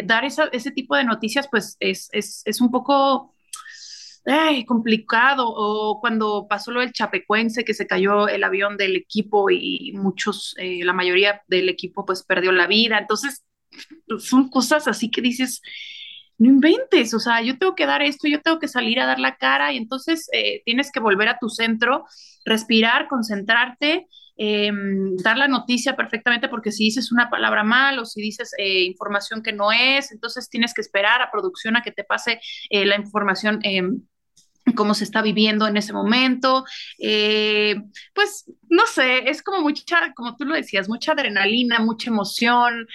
[0.05, 3.33] dar ese tipo de noticias pues es, es, es un poco
[4.27, 9.51] ay, complicado, o cuando pasó lo del Chapecuense, que se cayó el avión del equipo
[9.51, 12.99] y muchos, eh, la mayoría del equipo pues perdió la vida.
[12.99, 13.45] Entonces,
[14.19, 15.63] son cosas así que dices,
[16.39, 19.21] no inventes, o sea, yo tengo que dar esto, yo tengo que salir a dar
[19.21, 22.05] la cara y entonces eh, tienes que volver a tu centro,
[22.45, 24.09] respirar, concentrarte.
[24.37, 28.83] Em, dar la noticia perfectamente porque si dices una palabra mal o si dices eh,
[28.85, 32.40] información que no es, entonces tienes que esperar a producción a que te pase
[32.71, 34.03] la información em,
[34.75, 36.64] cómo se está viviendo en ese momento.
[36.99, 37.77] Eh,
[38.14, 42.87] pues no sé, es como mucha, como tú lo decías, mucha adrenalina, mucha emoción.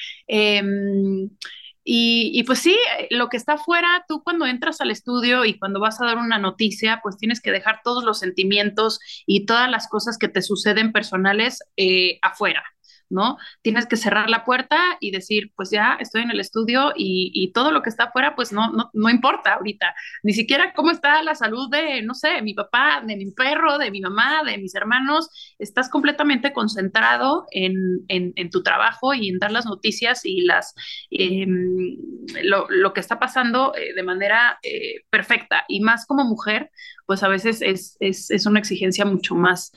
[1.90, 2.78] Y, y, pues sí,
[3.12, 6.38] lo que está afuera, tú cuando entras al estudio y cuando vas a dar una
[6.38, 10.92] noticia, pues tienes que dejar todos los sentimientos y todas las cosas que te suceden
[10.92, 12.62] personales eh, afuera.
[13.10, 13.38] ¿No?
[13.62, 17.72] Tienes que cerrar la puerta y decir, pues ya estoy en el estudio y, todo
[17.72, 21.70] lo que está afuera, pues no, no, importa ahorita, ni siquiera cómo está la salud
[21.72, 25.90] de, no sé, mi papá, de mi perro, de mi mamá, de mis hermanos, estás
[25.90, 28.06] completamente concentrado en,
[28.52, 30.76] tu trabajo y en dar las noticias y las,
[31.10, 31.98] em,
[32.44, 36.70] lo, que está pasando eh, de manera eh, perfecta y más como mujer,
[37.06, 39.72] pues a veces es, una exigencia mucho más,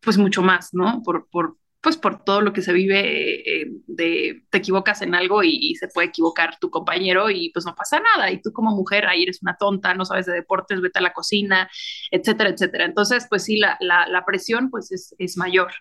[0.00, 1.02] pues mucho más, ¿no?
[1.02, 5.42] Por, por, pues por todo lo que se vive eh, de te equivocas en algo
[5.42, 8.30] y, se puede equivocar tu compañero y pues no pasa nada.
[8.30, 11.12] Y tú como mujer ahí eres una tonta, no sabes de deportes, vete a la
[11.12, 11.70] cocina,
[12.10, 12.84] etcétera, etcétera.
[12.84, 15.72] Entonces, pues sí, la, la, presión pues es, es mayor.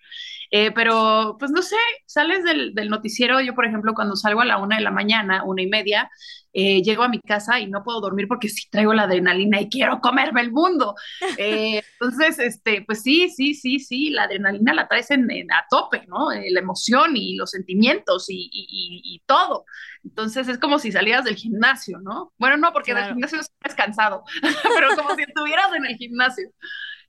[0.51, 4.45] Eh, pero pues no sé, sales del, del, noticiero, yo por ejemplo cuando salgo a
[4.45, 6.09] la una de la mañana, una y media,
[6.51, 9.69] eh, llego a mi casa y no puedo dormir porque sí traigo la adrenalina y
[9.69, 10.95] quiero comerme el mundo.
[11.38, 16.05] Eh, entonces, este, pues sí, sí, sí, sí, la adrenalina la traes en, a tope,
[16.07, 16.31] ¿no?
[16.31, 19.63] Eh, la emoción y los sentimientos y, y, todo.
[20.03, 22.33] Entonces es como si salieras del gimnasio, ¿no?
[22.38, 24.23] Bueno, no, porque del gimnasio estás cansado,
[24.75, 26.49] pero como si estuvieras en el gimnasio.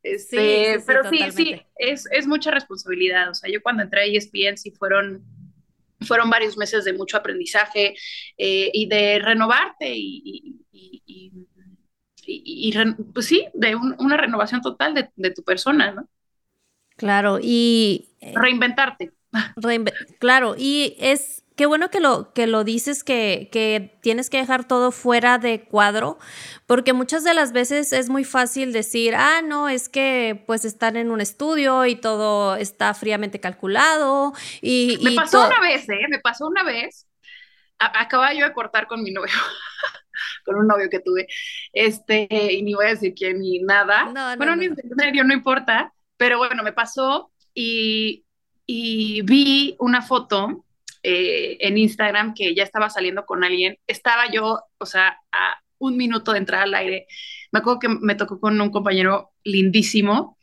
[0.02, 3.30] Este, pero sí, sí, es, es mucha responsabilidad.
[3.30, 5.24] O sea, yo cuando entré a ESPN sí fueron
[6.06, 7.94] fueron varios meses de mucho aprendizaje
[8.38, 10.56] eh, y de renovarte y,
[13.12, 16.08] pues sí, de una renovación total de, tu persona, ¿no?
[16.96, 18.10] Claro, y...
[18.20, 19.12] Eh, Reinventarte.
[20.18, 24.66] claro, y es qué bueno que lo, que lo dices, que, que, tienes que dejar
[24.66, 26.18] todo fuera de cuadro,
[26.66, 30.96] porque muchas de las veces es muy fácil decir, ah, no, es que pues están
[30.96, 34.32] en un estudio y todo está fríamente calculado.
[34.62, 36.06] Y, Me pasó una vez, ¿eh?
[36.08, 37.06] Me pasó una vez.
[37.78, 39.34] acababa yo de cortar con mi novio.
[40.46, 41.26] con un novio que tuve,
[41.74, 44.04] este, y ni voy a decir quién ni nada.
[44.04, 48.24] No, no, bueno, ni en serio, no importa, pero bueno, me pasó y,
[48.64, 50.64] y vi una foto
[51.02, 53.78] eh, en Instagram que ya estaba saliendo con alguien.
[53.86, 57.06] Estaba yo, o sea, a un minuto de entrar al aire.
[57.52, 60.38] Me acuerdo que me tocó con un compañero lindísimo.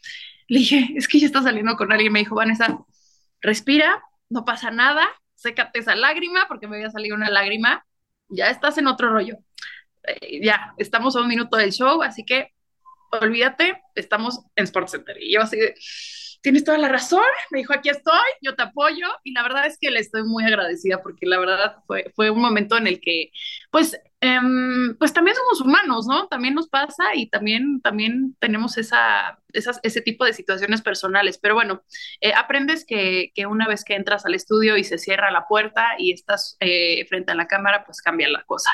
[0.47, 2.11] Le dije, es que ya está saliendo con alguien.
[2.11, 2.79] Me dijo, Vanessa,
[3.41, 7.85] respira, no pasa nada, sécate esa lágrima, porque me había salido una lágrima.
[8.29, 9.37] Ya estás en otro rollo.
[10.03, 12.51] Eh, ya, estamos a un minuto del show, así que
[13.11, 15.17] olvídate, estamos en Sports Center.
[15.21, 15.75] Y yo así de
[16.41, 19.77] tienes toda la razón, me dijo, aquí estoy, yo te apoyo, y la verdad es
[19.79, 23.31] que le estoy muy agradecida porque la verdad fue, fue un momento en el que,
[23.71, 26.27] pues, em, pues también somos humanos, ¿no?
[26.27, 31.55] También nos pasa y también, también tenemos esa, esas, ese tipo de situaciones personales, pero
[31.55, 31.83] bueno,
[32.21, 35.95] eh, aprendes que, que, una vez que entras al estudio y se cierra la puerta
[35.97, 38.71] y estás eh, frente a la cámara, pues cambia la cosa.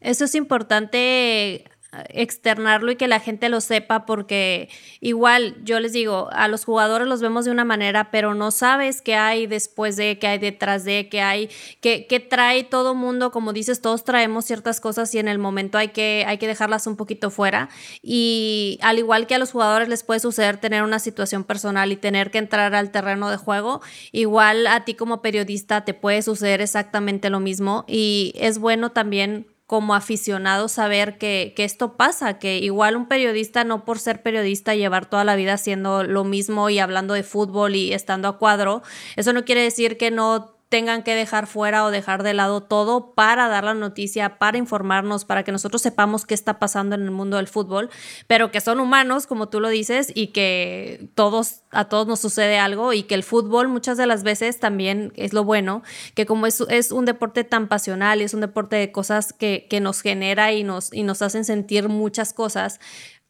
[0.00, 1.64] Eso es importante
[2.08, 4.68] externarlo y que la gente lo sepa porque
[5.00, 9.02] igual yo les digo, a los jugadores los vemos de una manera, pero no sabes
[9.02, 13.30] qué hay después de, qué hay detrás de, qué hay, qué, qué trae todo mundo,
[13.30, 16.86] como dices, todos traemos ciertas cosas y en el momento hay que, hay que dejarlas
[16.86, 17.68] un poquito fuera.
[18.02, 21.96] Y al igual que a los jugadores les puede suceder tener una situación personal y
[21.96, 23.80] tener que entrar al terreno de juego,
[24.12, 27.84] igual a ti como periodista te puede suceder exactamente lo mismo.
[27.86, 33.64] Y es bueno también como aficionado saber que, que, esto pasa, que igual un periodista
[33.64, 37.74] no por ser periodista llevar toda la vida haciendo lo mismo y hablando de fútbol
[37.74, 38.84] y estando a cuadro,
[39.16, 43.14] eso no quiere decir que no tengan que dejar fuera o dejar de lado todo
[43.14, 47.12] para dar la noticia, para informarnos, para que nosotros sepamos qué está pasando en el
[47.12, 47.90] mundo del fútbol,
[48.26, 52.58] pero que son humanos, como tú lo dices, y que todos, a todos nos sucede
[52.58, 55.84] algo y que el fútbol muchas de las veces también es lo bueno,
[56.16, 56.60] que como es,
[56.90, 60.64] un deporte tan pasional y es un deporte de cosas que, que nos genera y
[60.64, 62.80] nos, y nos hacen sentir muchas cosas,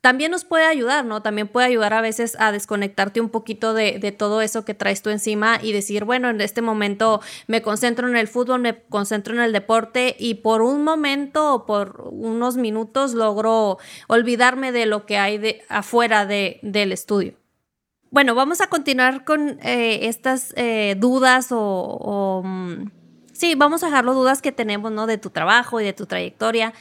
[0.05, 1.23] también nos puede ayudar, ¿no?
[1.23, 5.09] También puede ayudar a veces a desconectarte un poquito de, todo eso que traes tú
[5.09, 9.40] encima y decir, bueno, en este momento me concentro en el fútbol, me concentro en
[9.40, 15.17] el deporte y por un momento o por unos minutos logro olvidarme de lo que
[15.17, 17.33] hay de, afuera de, del estudio.
[18.11, 22.90] Bueno, vamos a continuar con eh, estas eh, dudas o, o mm,
[23.33, 25.07] sí, vamos a dejar las dudas que tenemos, ¿no?
[25.07, 26.75] De tu trabajo y de tu trayectoria.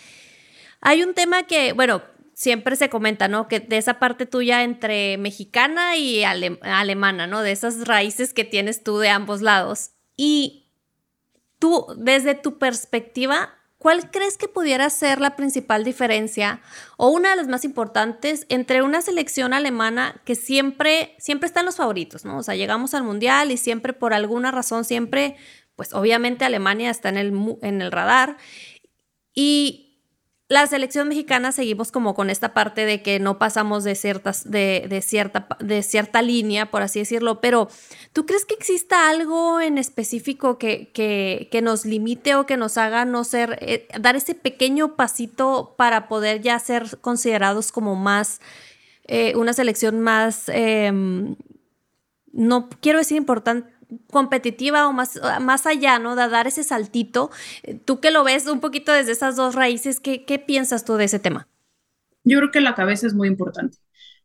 [0.81, 2.01] Hay un tema que, bueno,
[2.33, 3.47] siempre se comenta, ¿no?
[3.47, 7.41] Que de esa parte tuya entre mexicana y alemana, ¿no?
[7.41, 9.91] De esas raíces que tienes tú de ambos lados.
[10.15, 10.71] Y
[11.59, 16.61] tú, desde tu perspectiva, ¿cuál crees que pudiera ser la principal diferencia
[16.97, 21.67] o una de las más importantes entre una selección alemana que siempre, siempre está en
[21.67, 22.37] los favoritos, ¿no?
[22.37, 25.35] O sea, llegamos al mundial y siempre por alguna razón, siempre,
[25.75, 28.37] pues obviamente Alemania está en el, en el radar.
[29.35, 29.92] Y
[30.53, 35.01] la selección mexicana seguimos como con esta parte de que no pasamos de, ciertas, de,
[35.03, 37.69] cierta, de cierta línea, por así decirlo, pero
[38.13, 43.03] ¿tú crees que exista algo en específico que, que, nos limite o que nos haga
[43.03, 48.39] no ser, eh, dar ese pequeño pasito para poder ya ser considerados como más,
[49.05, 51.35] eh, una selección más, em,
[52.31, 53.72] no quiero decir importante,
[54.11, 56.15] competitiva o más, más allá, ¿no?
[56.15, 57.31] De dar ese saltito.
[57.85, 61.05] Tú que lo ves un poquito desde esas dos raíces, ¿qué, qué piensas tú de
[61.05, 61.47] ese tema?
[62.23, 63.77] Yo creo que la cabeza es muy importante.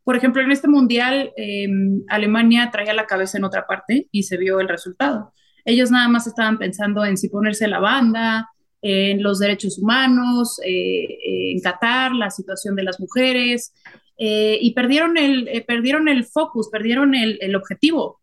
[0.05, 4.39] por ejemplo, en este mundial, em, Alemania traía la cabeza en otra parte y se
[4.39, 5.35] vio el resultado.
[5.67, 8.49] Ellos nada más estaban pensando en si ponerse la banda,
[8.81, 13.75] en los derechos humanos, eh, en Qatar, la situación de las mujeres,
[14.17, 18.21] eh, y perdieron el, eh, perdieron el focus, perdieron el, el objetivo.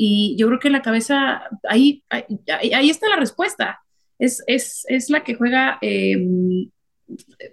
[0.00, 3.80] Y yo creo que la cabeza, ahí, ahí, está la respuesta.
[4.16, 6.70] Es, es, es la que juega em,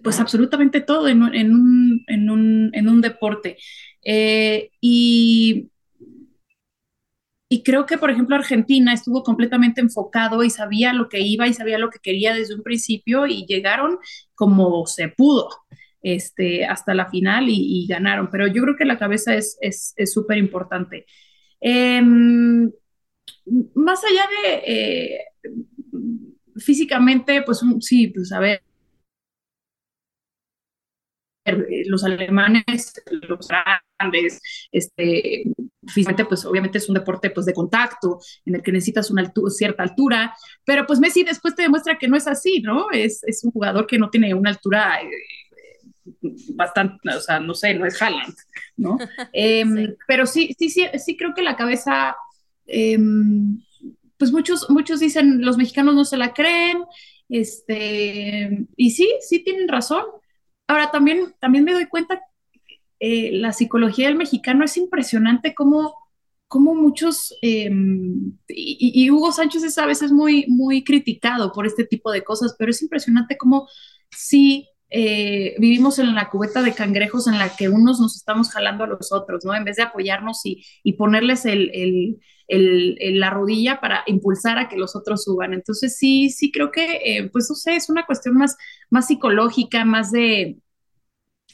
[0.04, 3.58] pues absolutamente todo en, en, un, en, un, en un, deporte.
[4.04, 5.72] y
[7.48, 11.54] y creo que, por ejemplo, Argentina estuvo completamente enfocado y sabía lo que iba y
[11.54, 14.00] sabía lo que quería desde un principio y llegaron
[14.34, 15.50] como se pudo
[16.02, 18.30] este, hasta la final y, ganaron.
[18.32, 19.58] Pero yo creo que la cabeza es
[20.06, 21.06] súper es, importante.
[21.68, 22.72] Em,
[23.74, 25.20] más allá de eh,
[26.58, 28.62] físicamente, pues sí, pues a ver,
[31.46, 32.94] eh, los alemanes,
[33.28, 35.44] los grandes, este,
[35.88, 39.84] físicamente, pues obviamente es un deporte pues de contacto, en el que necesitas una cierta
[39.84, 42.92] altura, pero pues Messi después te demuestra que no es así, ¿no?
[42.92, 45.10] Es, es un jugador que no tiene una altura eh,
[46.56, 48.36] bastante, o sea, no sé, no es Haaland,
[48.78, 48.98] ¿no?
[49.34, 52.16] Em, pero sí, sí, sí, sí creo que la cabeza,
[52.66, 53.62] em,
[54.18, 56.84] pues muchos, muchos dicen, los mexicanos no se la creen,
[57.30, 60.06] este, y sí, sí tienen razón,
[60.68, 62.22] Ahora, también, también me doy cuenta
[63.00, 65.96] eh, la psicología del mexicano es impresionante cómo,
[66.48, 72.12] cómo muchos, em, y, Hugo Sánchez es a veces muy, muy criticado por este tipo
[72.12, 73.68] de cosas, pero es impresionante cómo
[74.10, 78.84] sí eh, vivimos en la cubeta de cangrejos en la que unos nos estamos jalando
[78.84, 79.56] a los otros, ¿no?
[79.56, 85.24] En vez de apoyarnos y, ponerles el, la rodilla para impulsar a que los otros
[85.24, 85.54] suban.
[85.54, 88.58] Entonces sí, sí creo que, eh, pues no sé, es una cuestión más,
[88.90, 90.58] más psicológica, más de,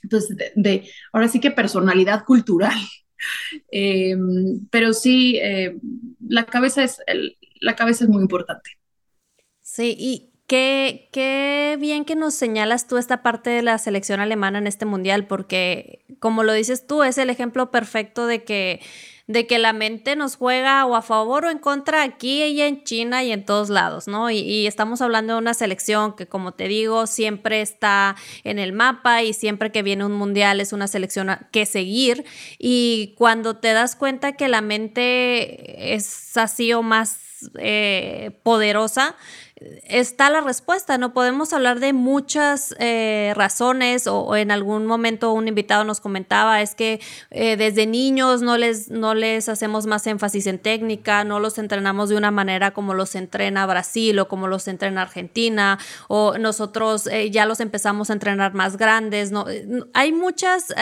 [0.09, 2.77] pues de, ahora sí que personalidad cultural.
[3.71, 4.17] Eh,
[4.71, 5.39] pero sí,
[6.27, 6.97] la, cabeza es,
[7.59, 8.71] la cabeza es muy importante.
[9.61, 14.67] Sí, y Qué, bien que nos señalas tú esta parte de la selección alemana en
[14.67, 18.81] este mundial, porque como lo dices tú, es el ejemplo perfecto de que
[19.27, 22.83] de que la mente nos juega o a favor o en contra aquí y en
[22.83, 24.29] China y en todos lados, ¿no?
[24.29, 29.23] Y, estamos hablando de una selección que, como te digo, siempre está en el mapa
[29.23, 32.25] y siempre que viene un mundial es una selección que seguir.
[32.59, 37.19] Y cuando te das cuenta que la mente es así o más
[37.57, 39.15] eh, poderosa,
[39.85, 45.47] está la respuesta, no podemos hablar de muchas eh, razones o, en algún momento un
[45.47, 50.47] invitado nos comentaba es que eh, desde niños no les, no les hacemos más énfasis
[50.47, 54.67] en técnica, no los entrenamos de una manera como los entrena Brasil o como los
[54.67, 59.45] entrena Argentina o nosotros eh, ya los empezamos a entrenar más grandes, no,
[59.93, 60.73] hay muchas,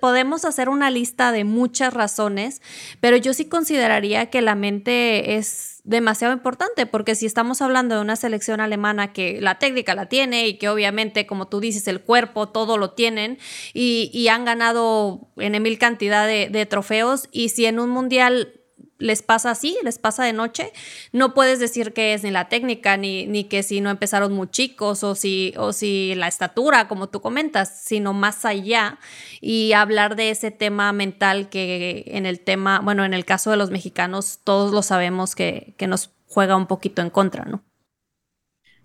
[0.00, 2.60] podemos hacer una lista de muchas razones,
[3.00, 8.00] pero yo sí consideraría que la mente es demasiado importante porque si estamos hablando de
[8.00, 12.00] una selección alemana que la técnica la tiene y que obviamente, como tú dices, el
[12.00, 13.38] cuerpo, todo lo tienen
[13.74, 18.59] y, han ganado en mil cantidad de trofeos y si en un mundial
[19.00, 20.72] les pasa así, les pasa de noche,
[21.12, 24.48] no puedes decir que es ni la técnica, ni, ni que si no empezaron muy
[24.48, 28.98] chicos o si, o si la estatura, como tú comentas, sino más allá
[29.40, 33.56] y hablar de ese tema mental que en el tema, bueno, en el caso de
[33.56, 37.64] los mexicanos, todos lo sabemos que, que nos juega un poquito en contra, ¿no?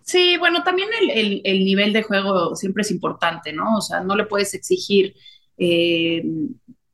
[0.01, 3.77] Sí, bueno, también el, el, nivel de juego siempre es importante, ¿no?
[3.77, 5.15] O sea, no le puedes exigir
[5.57, 6.23] eh,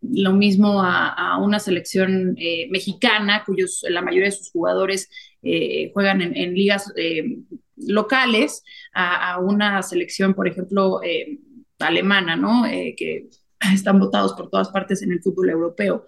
[0.01, 5.09] lo mismo a, una selección eh, mexicana, cuyos la mayoría de sus jugadores
[5.43, 7.37] eh, juegan en, ligas eh,
[7.77, 10.99] locales, a, una selección, por ejemplo,
[11.79, 12.63] alemana, ¿no?
[12.63, 13.29] que
[13.73, 16.05] están votados por todas partes en el fútbol europeo.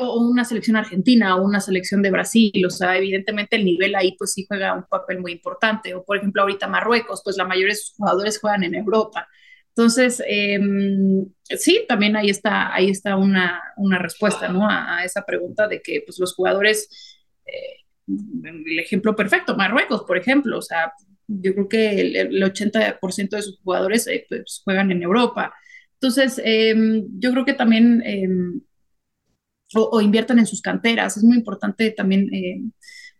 [0.00, 4.14] o una selección argentina o una selección de Brasil, o sea, evidentemente el nivel ahí
[4.16, 7.72] pues sí juega un papel muy importante, o por ejemplo ahorita Marruecos, pues la mayoría
[7.72, 9.28] de sus jugadores juegan en Europa,
[9.74, 14.68] entonces, em, sí, también ahí está, ahí está una, una respuesta ¿no?
[14.68, 16.88] a, esa pregunta de que pues, los jugadores,
[17.46, 20.92] eh, el ejemplo perfecto, Marruecos, por ejemplo, o sea,
[21.28, 25.54] yo creo que el, 80% de sus jugadores eh, pues, juegan en Europa.
[25.94, 28.60] Entonces, em, yo creo que también, em,
[29.74, 32.28] o, o, inviertan en sus canteras, es muy importante también,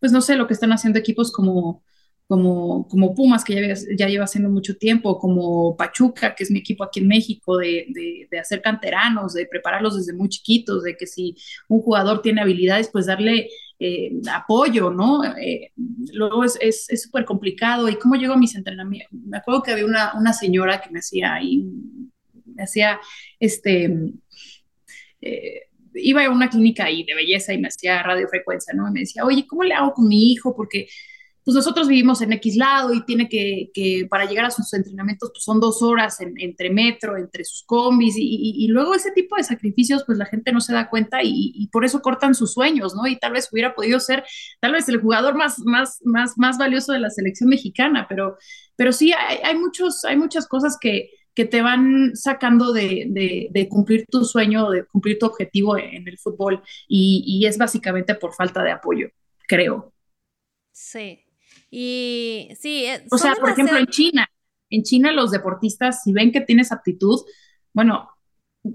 [0.00, 1.84] pues no sé, lo que están haciendo equipos como
[2.30, 6.60] como, como Pumas, que ya, ya, lleva haciendo mucho tiempo, como Pachuca, que es mi
[6.60, 7.86] equipo aquí en México, de,
[8.30, 11.34] de, hacer canteranos, de prepararlos desde muy chiquitos, de que si
[11.66, 13.48] un jugador tiene habilidades, pues darle
[13.80, 15.24] eh, apoyo, ¿no?
[15.24, 15.72] Eh,
[16.12, 16.52] luego es
[17.02, 17.88] súper es, complicado.
[17.88, 19.10] ¿Y cómo llego a mis entrenamientos?
[19.26, 21.64] Me acuerdo que había una, una señora que me hacía ahí
[22.44, 23.00] Me hacía,
[23.40, 23.92] este,
[25.20, 25.62] eh,
[25.94, 28.86] iba a una clínica ahí de belleza y me hacía radiofrecuencia, ¿no?
[28.86, 30.54] Y me decía, oye, ¿cómo le hago con mi hijo?
[30.54, 30.86] Porque
[31.44, 35.30] pues nosotros vivimos en X lado y tiene que, que para llegar a sus entrenamientos,
[35.32, 39.42] pues son dos horas en, entre metro, entre sus combis y, luego ese tipo de
[39.42, 43.06] sacrificios, pues la gente no se da cuenta y, por eso cortan sus sueños, ¿no?
[43.06, 44.24] Y tal vez hubiera podido ser,
[44.60, 48.36] tal vez el jugador más, más, más, más valioso de la selección mexicana, pero,
[48.76, 53.48] pero sí, hay, hay muchos, hay muchas cosas que, que te van sacando de, de,
[53.50, 58.34] de, cumplir tu sueño, de cumplir tu objetivo en el fútbol y, es básicamente por
[58.34, 59.08] falta de apoyo,
[59.46, 59.92] creo.
[60.72, 61.24] Sí,
[61.70, 62.84] y sí.
[62.84, 64.28] Eh, o sea, por ejemplo, en China,
[64.68, 67.20] en China los deportistas, si ven que tienes aptitud,
[67.72, 68.10] bueno,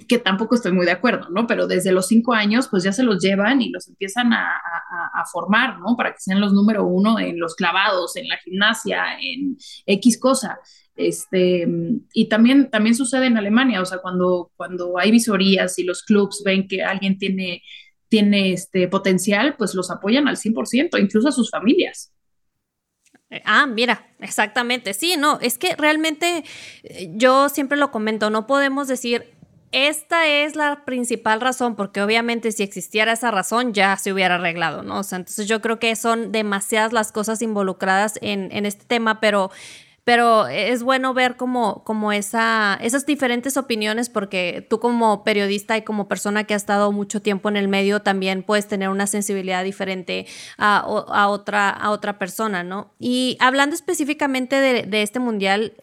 [0.07, 1.45] que tampoco estoy muy de acuerdo, ¿no?
[1.45, 5.21] Pero desde los cinco años, pues ya se los llevan y los empiezan a, a,
[5.21, 5.95] a, formar, ¿no?
[5.95, 10.59] Para que sean los número uno en los clavados, en la gimnasia, en X cosa.
[10.95, 11.67] Este,
[12.13, 16.41] y también, también sucede en Alemania, o sea, cuando, cuando hay visorías y los clubs
[16.43, 17.61] ven que alguien tiene,
[18.07, 22.14] tiene este potencial, pues los apoyan al 100%, incluso a sus familias.
[23.35, 24.93] Eh, ah, mira, exactamente.
[24.93, 26.45] Sí, no, es que realmente
[26.83, 29.33] eh, yo siempre lo comento, no podemos decir,
[29.73, 34.83] esta es la principal razón, porque obviamente si existiera esa razón ya se hubiera arreglado,
[34.83, 35.01] ¿no?
[35.01, 39.51] Entonces yo creo que son demasiadas las cosas involucradas en este tema, pero
[40.05, 45.81] pero es bueno ver como, como esa, esas diferentes opiniones porque tú como periodista y
[45.81, 49.63] como persona que ha estado mucho tiempo en el medio también puedes tener una sensibilidad
[49.63, 50.27] diferente
[50.57, 52.93] a, a otra, a otra persona, ¿no?
[52.99, 55.73] Y hablando específicamente de, de este mundial,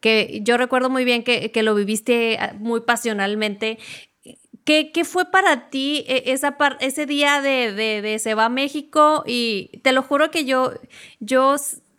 [0.00, 3.78] que yo recuerdo muy bien que, que lo viviste muy pasionalmente,
[4.64, 8.48] ¿Qué, ¿Qué, fue para ti e, esa ese día de, de, de, Se va a
[8.48, 9.22] México?
[9.24, 10.72] Y te lo juro que yo,
[11.20, 11.54] yo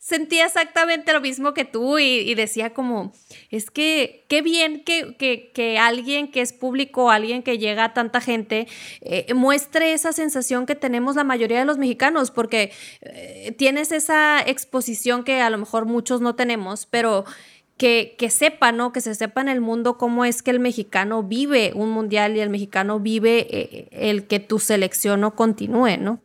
[0.07, 3.11] sentía exactamente lo mismo que tú y, decía como,
[3.51, 5.17] es que qué bien que,
[5.53, 8.69] que, alguien que es público, alguien que llega a tanta gente,
[9.01, 14.39] eh, muestre esa sensación que tenemos la mayoría de los mexicanos, porque eh, tienes esa
[14.39, 17.25] exposición que a lo mejor muchos no tenemos, pero...
[17.77, 18.91] Que, que, sepa, ¿no?
[18.91, 22.39] Que se sepa en el mundo cómo es que el mexicano vive un mundial y
[22.39, 26.19] el mexicano vive eh, el que tu selección no continúe, ¿no?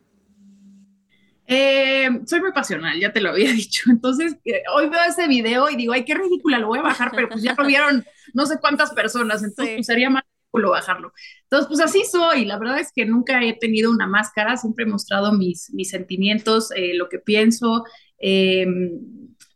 [1.55, 3.83] Eh, soy muy pasional, ya te lo había dicho.
[3.91, 7.11] Entonces, eh, hoy veo ese video y digo, ay, qué ridícula, lo voy a bajar,
[7.15, 11.13] pero pues ya lo vieron no sé cuántas personas, entonces pues, sería más ridículo bajarlo.
[11.43, 12.45] Entonces, pues así soy.
[12.45, 16.71] La verdad es que nunca he tenido una máscara, siempre he mostrado mis, mis sentimientos,
[16.75, 17.83] eh, lo que pienso.
[18.17, 18.99] Em,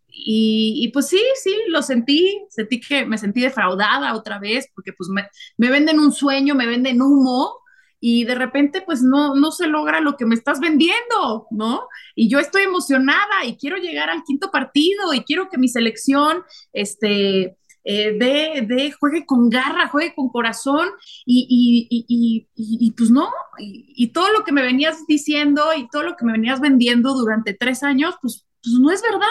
[0.10, 4.94] y, y, pues sí, sí, lo sentí, sentí que me sentí defraudada otra vez, porque
[4.94, 5.28] pues me,
[5.58, 7.62] me venden un sueño, me venden humo,
[8.00, 11.88] y de repente pues no, no se logra lo que me estás vendiendo, ¿no?
[12.16, 16.44] Y yo estoy emocionada y quiero llegar al quinto partido y quiero que mi selección,
[16.74, 17.58] este,
[17.90, 20.90] eh, de, de, juegue con garra, juegue con corazón
[21.26, 23.30] y, y, y, y pues no,
[23.60, 27.54] y, todo lo que me venías diciendo y todo lo que me venías vendiendo durante
[27.54, 29.28] tres años, pues, pues no es verdad,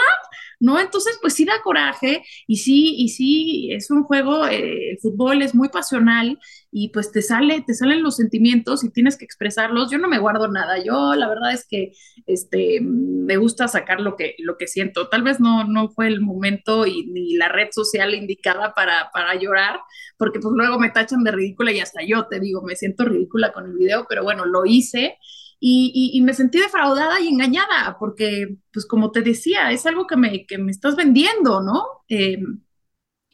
[0.61, 0.81] ¿no?
[0.81, 5.43] Entonces, pues sí da coraje y sí, y sí, es un juego, eh, el fútbol
[5.43, 6.39] es muy pasional
[6.71, 9.91] y pues te sale, te salen los sentimientos y tienes que expresarlos.
[9.91, 11.93] Yo no me guardo nada, yo la verdad es que
[12.27, 15.09] este, me gusta sacar lo que, lo que siento.
[15.09, 19.35] Tal vez no, no fue el momento y ni la red social indicada para, para
[19.35, 19.81] llorar,
[20.17, 23.53] porque pues luego me tachan de ridícula y hasta yo te digo, me siento ridícula
[23.53, 25.19] con el video, pero bueno, lo hice
[25.59, 30.47] y, me sentí defraudada y engañada, porque, pues como te decía, es algo que me,
[30.47, 31.85] que me estás vendiendo, ¿no?
[32.09, 32.39] Eh,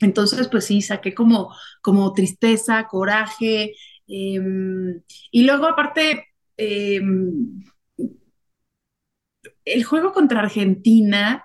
[0.01, 3.75] entonces, pues sí, saqué como, como tristeza, coraje,
[4.09, 4.41] eh,
[5.31, 7.01] y luego aparte, eh,
[9.64, 11.45] el juego contra Argentina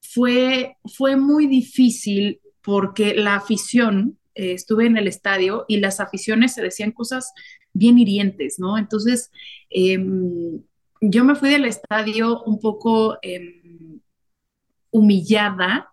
[0.00, 6.62] fue, fue muy difícil porque la afición, estuve en el estadio y las aficiones se
[6.62, 7.32] decían cosas
[7.72, 8.78] bien hirientes, ¿no?
[8.78, 9.30] Entonces,
[9.70, 10.62] em,
[11.00, 14.00] yo me fui del estadio un poco em,
[14.90, 15.90] humillada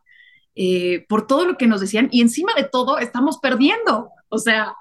[0.56, 4.76] eh, por todo lo que nos decían y encima de todo estamos perdiendo, o sea,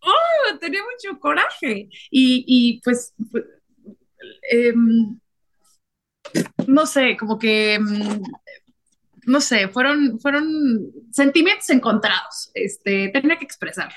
[0.00, 0.58] ¡oh!
[0.60, 3.14] tenía mucho coraje y, pues,
[4.50, 5.18] em,
[6.66, 7.78] no sé, como que
[9.24, 13.94] no sé, fueron, fueron sentimientos encontrados, este, tenía que expresarlo.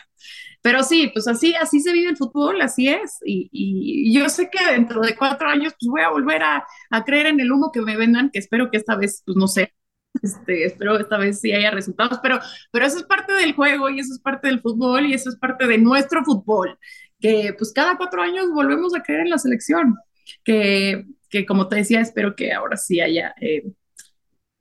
[0.66, 3.20] Pero sí, pues así, así se vive el fútbol, así es.
[3.24, 7.04] Y, y yo sé que dentro de cuatro años pues voy a volver a, a,
[7.04, 9.76] creer en el humo que me vendan, que espero que esta vez, pues no sé,
[10.24, 12.40] este, espero esta vez sí haya resultados, pero,
[12.72, 15.36] pero eso es parte del juego y eso es parte del fútbol y eso es
[15.36, 16.80] parte de nuestro fútbol,
[17.20, 19.96] que pues cada cuatro años volvemos a creer en la selección,
[20.44, 23.36] que, que como te decía, espero que ahora sí haya...
[23.40, 23.72] Eh,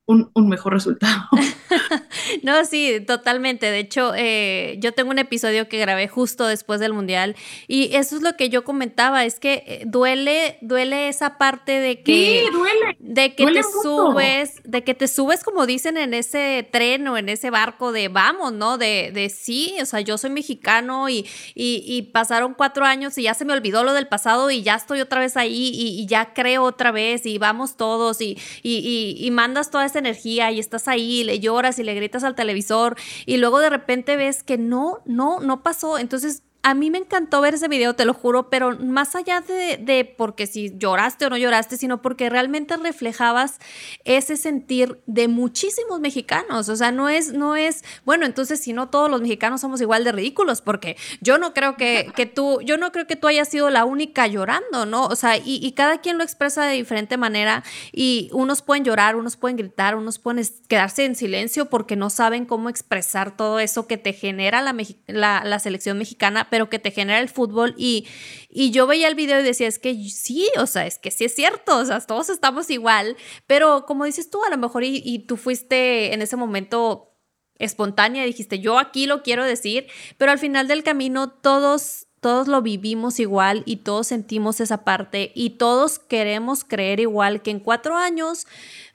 [0.06, 1.28] un, mejor resultado.
[2.42, 3.70] no, sí, totalmente.
[3.70, 7.36] De hecho, eh, yo tengo un episodio que grabé justo después del Mundial
[7.68, 12.02] y eso es lo que yo comentaba, es que eh, duele, duele esa parte de
[12.02, 12.44] que...
[12.52, 12.96] duele.
[12.98, 17.28] De que te subes, de que te subes como dicen en ese tren o en
[17.28, 18.76] ese barco de vamos, ¿no?
[18.78, 23.34] De, de sí, o sea, yo soy mexicano y, y, pasaron cuatro años y ya
[23.34, 26.64] se me olvidó lo del pasado y ya estoy otra vez ahí y, ya creo
[26.64, 31.78] otra vez y vamos todos y, y, mandas toda energía y estás ahí, le lloras
[31.78, 35.98] y le gritas al televisor y luego de repente ves que no, no, no pasó.
[35.98, 39.76] Entonces a mí me encantó ver ese video, te lo juro, pero más allá de,
[39.76, 43.58] de, porque si lloraste o no lloraste, sino porque realmente reflejabas
[44.04, 46.70] ese sentir de muchísimos mexicanos.
[46.70, 50.04] O sea, no es, no es, bueno, entonces si no todos los mexicanos somos igual
[50.04, 53.50] de ridículos, porque yo no creo que, que tú, yo no creo que tú hayas
[53.50, 55.04] sido la única llorando, ¿no?
[55.04, 57.62] O sea, y, y cada quien lo expresa de diferente manera
[57.92, 62.46] y unos pueden llorar, unos pueden gritar, unos pueden quedarse en silencio porque no saben
[62.46, 64.74] cómo expresar todo eso que te genera la,
[65.08, 67.74] la, la selección mexicana pero que te genera el fútbol.
[67.76, 68.06] Y,
[68.48, 71.24] y yo veía el video y decía, es que sí, o sea, es que sí
[71.24, 73.16] es cierto, o sea, todos estamos igual,
[73.48, 77.18] pero como dices tú, a lo mejor y, tú fuiste en ese momento
[77.58, 82.46] espontánea y dijiste, yo aquí lo quiero decir, pero al final del camino todos todos
[82.46, 87.58] lo vivimos igual y todos sentimos esa parte y todos queremos creer igual que en
[87.58, 88.46] cuatro años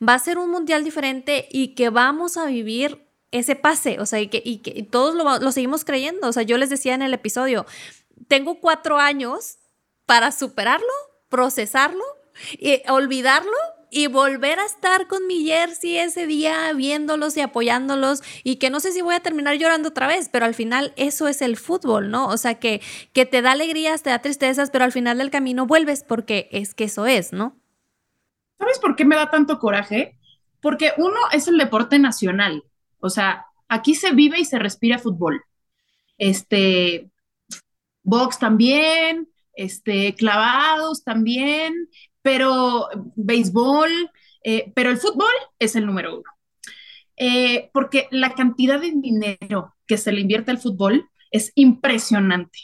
[0.01, 4.19] va a ser un mundial diferente y que vamos a vivir ese pase, o sea,
[4.19, 6.27] y que, y que todos lo, seguimos creyendo.
[6.27, 7.65] O sea, yo les decía en el episodio,
[8.27, 9.57] tengo cuatro años
[10.05, 10.87] para superarlo,
[11.29, 12.03] procesarlo,
[12.57, 13.51] y olvidarlo
[13.91, 18.79] y volver a estar con mi jersey ese día viéndolos y apoyándolos y que no
[18.79, 22.11] sé si voy a terminar llorando otra vez, pero al final eso es el fútbol,
[22.11, 22.27] ¿no?
[22.27, 22.81] O sea, que,
[23.13, 26.75] que te da alegrías, te da tristezas, pero al final del camino vuelves porque es
[26.75, 27.57] que eso es, ¿no?
[28.59, 30.17] ¿Sabes por qué me da tanto coraje?
[30.61, 32.63] Porque uno es el deporte nacional
[32.99, 35.43] o sea, aquí se vive y se respira fútbol.
[36.17, 37.09] Este,
[38.03, 41.73] box también, este, clavados también,
[42.21, 43.91] pero béisbol,
[44.43, 46.29] eh, pero el fútbol es el número uno.
[47.17, 52.59] Eh, porque la cantidad de dinero que se le invierte al fútbol es impresionante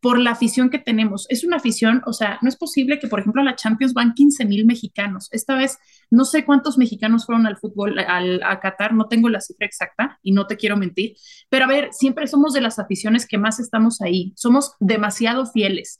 [0.00, 1.26] por la afición que tenemos.
[1.28, 4.14] Es una afición, o sea, no es posible que, por ejemplo, a la Champions van
[4.14, 5.28] 15 mil mexicanos.
[5.32, 5.78] Esta vez
[6.10, 10.18] no sé cuántos mexicanos fueron al fútbol, al, a Qatar, no tengo la cifra exacta
[10.22, 11.16] y no te quiero mentir,
[11.48, 15.98] pero a ver, siempre somos de las aficiones que más estamos ahí, somos demasiado fieles,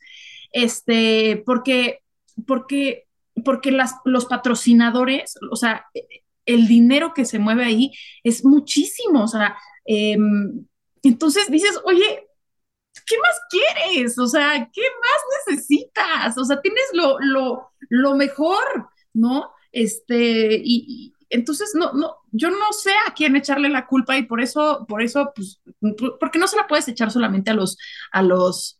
[0.52, 2.00] este, porque,
[2.46, 3.06] porque,
[3.44, 5.86] porque las, los patrocinadores, o sea,
[6.46, 7.92] el dinero que se mueve ahí
[8.24, 10.64] es muchísimo, o sea, em,
[11.02, 12.27] entonces dices, oye,
[13.06, 14.18] ¿qué más quieres?
[14.18, 16.38] O sea, ¿qué más necesitas?
[16.38, 19.52] O sea, tienes lo, lo, lo mejor, ¿no?
[19.72, 24.40] Este, y, entonces no, no, yo no sé a quién echarle la culpa y por
[24.40, 25.60] eso, por eso, pues,
[26.18, 27.76] porque no se la puedes echar solamente a los,
[28.12, 28.77] a los,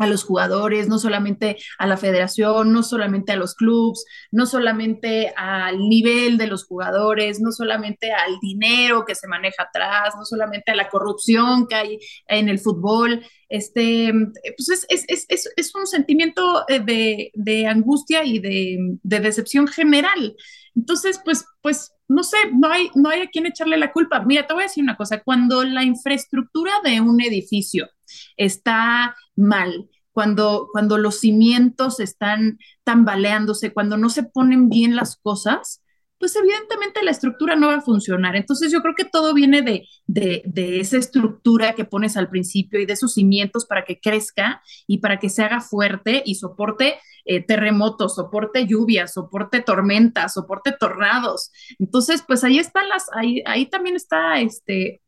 [0.00, 5.32] a los jugadores, no solamente a la federación, no solamente a los clubes, no solamente
[5.36, 10.72] al nivel de los jugadores, no solamente al dinero que se maneja atrás, no solamente
[10.72, 13.24] a la corrupción que hay en el fútbol.
[13.48, 14.12] Este,
[14.56, 19.68] pues es, es, es, es un sentimiento eh, de, de angustia y de, de, decepción
[19.68, 20.34] general.
[20.74, 24.20] Entonces, pues, pues, no sé, no hay, no hay a quien echarle la culpa.
[24.20, 27.88] Mira, te voy a decir una cosa, cuando la infraestructura de un edificio
[28.36, 35.82] está mal, cuando, cuando los cimientos están tambaleándose, cuando no se ponen bien las cosas,
[36.18, 38.36] pues evidentemente la estructura no va a funcionar.
[38.36, 42.86] Entonces yo creo que todo viene de, de, esa estructura que pones al principio y
[42.86, 47.44] de esos cimientos para que crezca y para que se haga fuerte y soporte eh,
[47.44, 51.50] terremotos, soporte lluvias, soporte tormentas, soporte tornados.
[51.78, 55.00] Entonces, pues ahí están las, ahí, ahí también está este,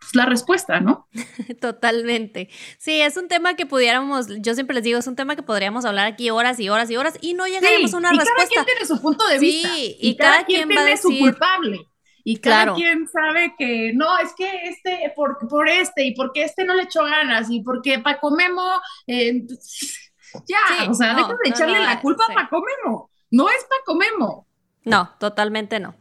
[0.00, 1.08] pues, la respuesta, ¿no?
[1.60, 2.48] Totalmente.
[2.78, 5.84] Sí, es un tema que pudiéramos, yo siempre les digo, es un tema que podríamos
[5.84, 8.34] hablar aquí horas y horas y horas y no llegaremos a una respuesta.
[8.36, 9.68] Cada quien tiene su punto de vista.
[9.74, 11.80] Sí, y, cada, quien, va a decir, su culpable.
[12.24, 16.64] Y cada quien sabe que no, es que este, por, por este, y porque este
[16.64, 19.44] no le echó ganas, y porque Paco Memo, eh,
[20.46, 23.10] ya, o sea, deja de echarle la culpa a Paco Memo.
[23.30, 24.46] No es Paco Memo.
[24.84, 25.94] No, totalmente no.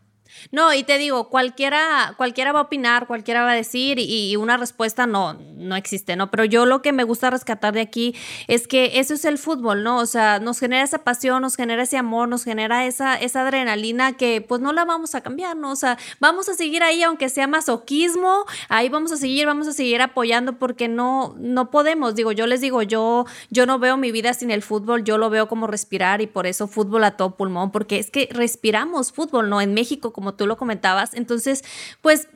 [0.52, 4.58] No, y te digo, cualquiera, cualquiera va a opinar, cualquiera va a decir y, una
[4.58, 6.30] respuesta no, no existe, ¿no?
[6.30, 8.16] Pero yo lo que me gusta rescatar de aquí
[8.48, 9.98] es que eso es el fútbol, ¿no?
[9.98, 14.14] O sea, nos genera esa pasión, nos genera ese amor, nos genera esa, esa adrenalina
[14.14, 15.72] que pues no la vamos a cambiar, ¿no?
[15.72, 19.74] O sea, vamos a seguir ahí aunque sea masoquismo, ahí vamos a seguir, vamos a
[19.74, 24.12] seguir apoyando porque no, no podemos, digo, yo les digo, yo, yo no veo mi
[24.12, 27.36] vida sin el fútbol, yo lo veo como respirar y por eso fútbol a todo
[27.36, 29.62] pulmón, porque es que respiramos fútbol, ¿no?
[29.62, 31.14] En México como tú lo comentabas.
[31.14, 31.64] Entonces,
[32.02, 32.28] pues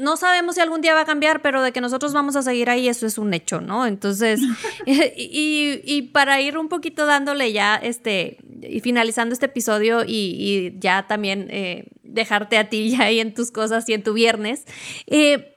[0.00, 2.70] no sabemos si algún día va a cambiar, pero de que nosotros vamos a seguir
[2.70, 3.86] ahí, eso es un hecho, ¿no?
[3.86, 4.40] Entonces,
[4.86, 11.48] y, para ir un poquito dándole ya, este, y finalizando este episodio y, ya también
[11.50, 14.64] eh, dejarte a ti ya ahí en tus cosas y en tu viernes,
[15.06, 15.56] eh,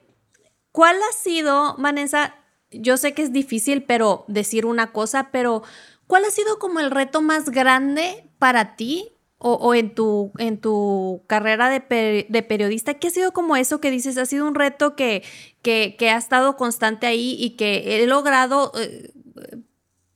[0.72, 2.34] ¿cuál ha sido, Vanessa?
[2.70, 5.62] Yo sé que es difícil, pero decir una cosa, pero
[6.06, 9.13] ¿cuál ha sido como el reto más grande para ti
[9.46, 14.16] o, en, tu, en tu carrera de, periodista, ¿qué ha sido como eso que dices?
[14.16, 15.22] ¿Ha sido un reto que,
[15.60, 19.12] que, ha estado constante ahí y que he logrado eh,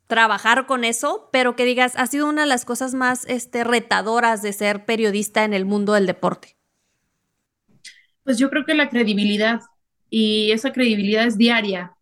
[0.07, 4.41] trabajar con eso, pero que digas, ha sido una de las cosas más este, retadoras
[4.41, 6.57] de ser periodista en el mundo del deporte?
[8.25, 9.61] Pues yo creo que la credibilidad
[10.09, 11.98] y esa credibilidad es diaria.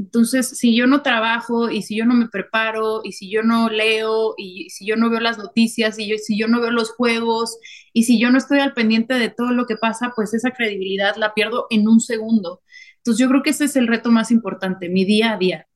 [0.00, 3.68] Entonces, si yo no trabajo y si yo no me preparo y si yo no
[3.68, 7.58] leo y si yo no veo las noticias y si yo no veo los juegos
[7.92, 11.16] y si yo no estoy al pendiente de todo lo que pasa, pues esa credibilidad
[11.16, 12.62] la pierdo en un segundo.
[12.96, 15.66] Entonces, yo creo que ese es el reto más importante, mi día a día.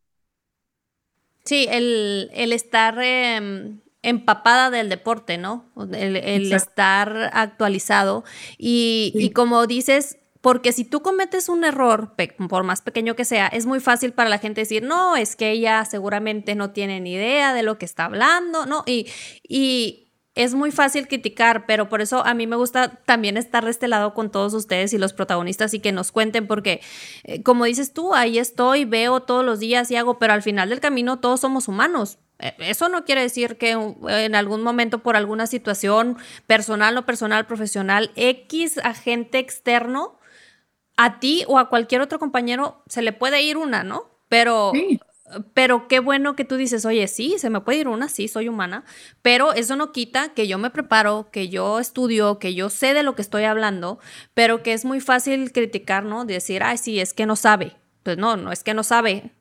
[1.45, 5.71] Sí, el, estar em, empapada del deporte, ¿no?
[5.93, 8.25] El, estar actualizado.
[8.57, 12.13] Y, y como dices, porque si tú cometes un error,
[12.51, 15.51] por más pequeño que sea, es muy fácil para la gente decir, no, es que
[15.51, 18.83] ella seguramente no tiene ni idea de lo que está hablando, ¿no?
[18.85, 19.07] Y,
[19.49, 23.71] y es muy fácil criticar, pero por eso a mí me gusta también estar de
[23.71, 26.83] este lado con todos ustedes y los protagonistas y que nos cuenten, porque
[27.23, 30.69] eh, como dices tú, ahí estoy, veo todos los días y hago, pero al final
[30.69, 32.19] del camino todos somos humanos.
[32.39, 37.47] Eh, eso no quiere decir que en algún momento por alguna situación personal o personal,
[37.47, 40.19] profesional, X agente externo
[40.97, 44.11] a ti o a cualquier otro compañero se le puede ir una, ¿no?
[44.29, 44.73] Pero,
[45.55, 48.49] pero qué bueno que tú dices, oye, sí, se me puede ir una, sí, soy
[48.49, 48.85] humana,
[49.23, 53.03] pero eso no quita que yo me preparo, que yo estudio, que yo sé de
[53.03, 53.99] lo que estoy hablando,
[54.35, 56.25] pero que es muy fácil criticar, ¿no?
[56.25, 57.77] Decir, ay, sí, es que no sabe.
[58.03, 59.33] Pues no, no es que no sabe,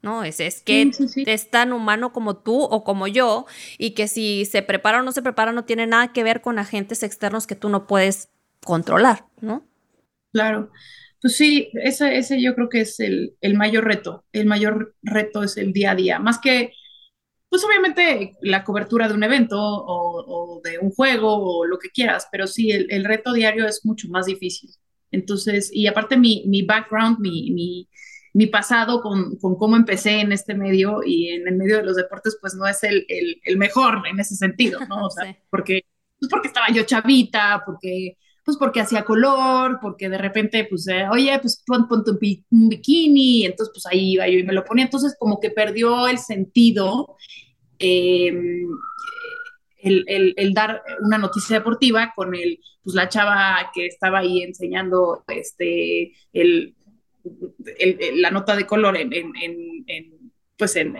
[0.00, 0.24] ¿no?
[0.24, 0.90] Es, es que
[1.26, 3.44] es tan humano como tú o como yo
[3.76, 6.58] y que si se prepara o no se prepara no tiene nada que ver con
[6.58, 8.30] agentes externos que tú no puedes
[8.64, 9.64] controlar, ¿no?
[10.36, 10.70] Claro.
[11.22, 14.26] Pues sí, ese, ese yo creo que es el, mayor reto.
[14.32, 16.18] El mayor reto es el día a día.
[16.18, 16.72] Más que,
[17.48, 22.28] pues obviamente la cobertura de un evento o, de un juego o lo que quieras,
[22.30, 24.70] pero sí, el, reto diario es mucho más difícil.
[25.10, 27.88] Entonces, y aparte mi, mi background, mi,
[28.34, 31.96] mi, pasado con, con, cómo empecé en este medio y en el medio de los
[31.96, 35.06] deportes, pues no es el, el, mejor en ese sentido, ¿no?
[35.06, 35.86] O sea, porque,
[36.20, 41.04] pues porque estaba yo chavita, porque pues porque hacía color, porque de repente, pues, eh,
[41.10, 44.84] oye, pues pon, ponte un, bikini, entonces pues ahí iba yo y me lo ponía,
[44.84, 47.16] entonces como que perdió el sentido
[47.80, 48.68] em,
[49.82, 56.12] el, dar una noticia deportiva con el, pues la chava que estaba ahí enseñando este,
[56.32, 56.76] el,
[58.14, 59.10] la nota de color en
[60.56, 60.96] pues en,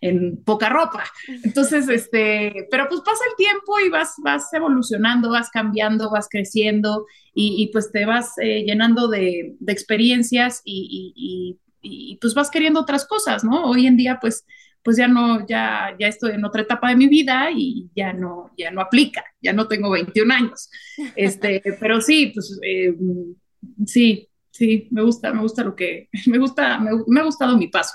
[0.00, 1.04] en, poca ropa.
[1.42, 7.06] Entonces, este, pero pues pasa el tiempo y vas, vas evolucionando, vas cambiando, vas creciendo
[7.34, 12.80] y, pues te vas eh, llenando de, de experiencias y, y, y, pues vas queriendo
[12.80, 13.64] otras cosas, ¿no?
[13.64, 14.46] Hoy en día, pues,
[14.82, 18.50] pues ya no, ya, ya estoy en otra etapa de mi vida y ya no,
[18.56, 20.70] ya no aplica, ya no tengo 21 años.
[21.16, 22.94] Este, pero sí, pues eh,
[23.86, 27.94] sí, sí, me gusta, me gusta lo que, me gusta, me ha gustado mi paso.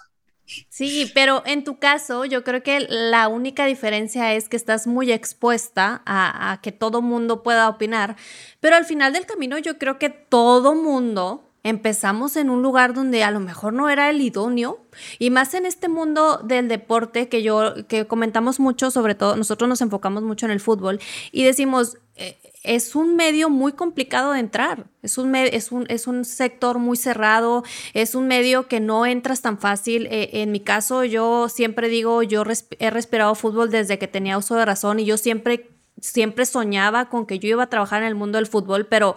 [0.70, 5.12] Sí, pero en tu caso, yo creo que la única diferencia es que estás muy
[5.12, 8.16] expuesta a, que todo mundo pueda opinar,
[8.60, 13.24] pero al final del camino yo creo que todo mundo empezamos en un lugar donde
[13.24, 14.80] a lo mejor no era el idóneo
[15.20, 19.68] y más en este mundo del deporte que yo que comentamos mucho sobre todo nosotros
[19.68, 21.02] nos enfocamos mucho en el fútbol
[21.34, 26.08] y decimos eh, es un medio muy complicado de entrar, es un, es un, es
[26.08, 30.08] un sector muy cerrado, es un medio que no entras tan fácil.
[30.08, 32.44] Eh, en mi caso, yo siempre digo, yo
[32.80, 35.70] he respirado fútbol desde que tenía uso de razón y yo siempre,
[36.02, 39.16] siempre soñaba con que yo iba a trabajar en el mundo del fútbol, pero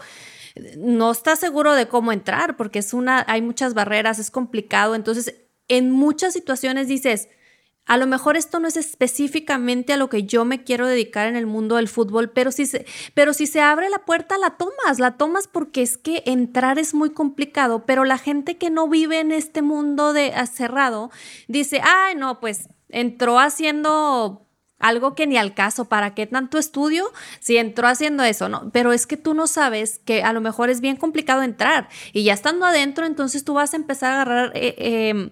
[0.76, 4.95] no está seguro de cómo entrar porque es una, hay muchas barreras, es complicado.
[4.95, 5.34] Entonces,
[5.66, 7.28] en muchas situaciones dices,
[7.87, 11.37] a lo mejor esto no es específicamente a lo que yo me quiero dedicar en
[11.37, 14.99] el mundo del fútbol, pero si se, pero si se abre la puerta, la tomas,
[14.99, 19.20] la tomas porque es que entrar es muy complicado, pero la gente que no vive
[19.20, 21.11] en este mundo de ah, cerrado
[21.49, 24.47] dice, ay, no, pues entró haciendo
[24.78, 27.11] algo que ni al caso, ¿para qué tanto estudio
[27.41, 28.49] si entró haciendo eso?
[28.49, 31.89] No, pero es que tú no sabes que a lo mejor es bien complicado entrar
[32.12, 34.53] y ya estando adentro, entonces tú vas a empezar a agarrar...
[34.55, 35.30] Eh, em,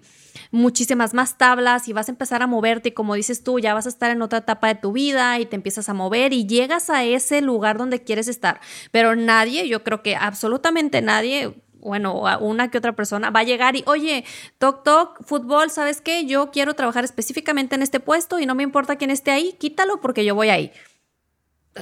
[0.51, 3.85] muchísimas más tablas y vas a empezar a moverte y como dices tú, ya vas
[3.85, 6.89] a estar en otra etapa de tu vida y te empiezas a mover y llegas
[6.89, 8.61] a ese lugar donde quieres estar.
[8.91, 13.75] Pero nadie, yo creo que absolutamente nadie, bueno, una que otra persona va a llegar
[13.75, 14.23] y, oye,
[14.57, 16.25] toc, toc, fútbol, ¿sabes qué?
[16.25, 19.99] Yo quiero trabajar específicamente en este puesto y no me importa quién esté ahí, quítalo
[20.01, 20.71] porque yo voy ahí.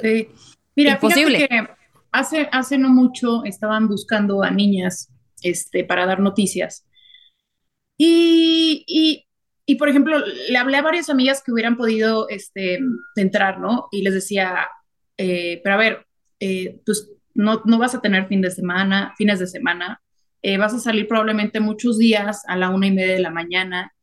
[0.01, 0.29] Sí.
[0.75, 1.47] Mira, Imposible.
[1.47, 1.67] que
[2.11, 5.09] hace, hace no mucho estaban buscando a niñas
[5.41, 6.85] este, para dar noticias.
[8.01, 9.25] Y,
[9.65, 10.17] y, por ejemplo,
[10.49, 12.79] le hablé a varias amigas que hubieran podido este,
[13.17, 13.89] entrar, ¿no?
[13.91, 14.69] Y les decía,
[15.17, 16.07] eh, pero a ver,
[16.39, 20.01] eh, pues no, no vas a tener fin de semana, fines de semana,
[20.41, 23.93] eh, vas a salir probablemente muchos días a la una y media de la mañana.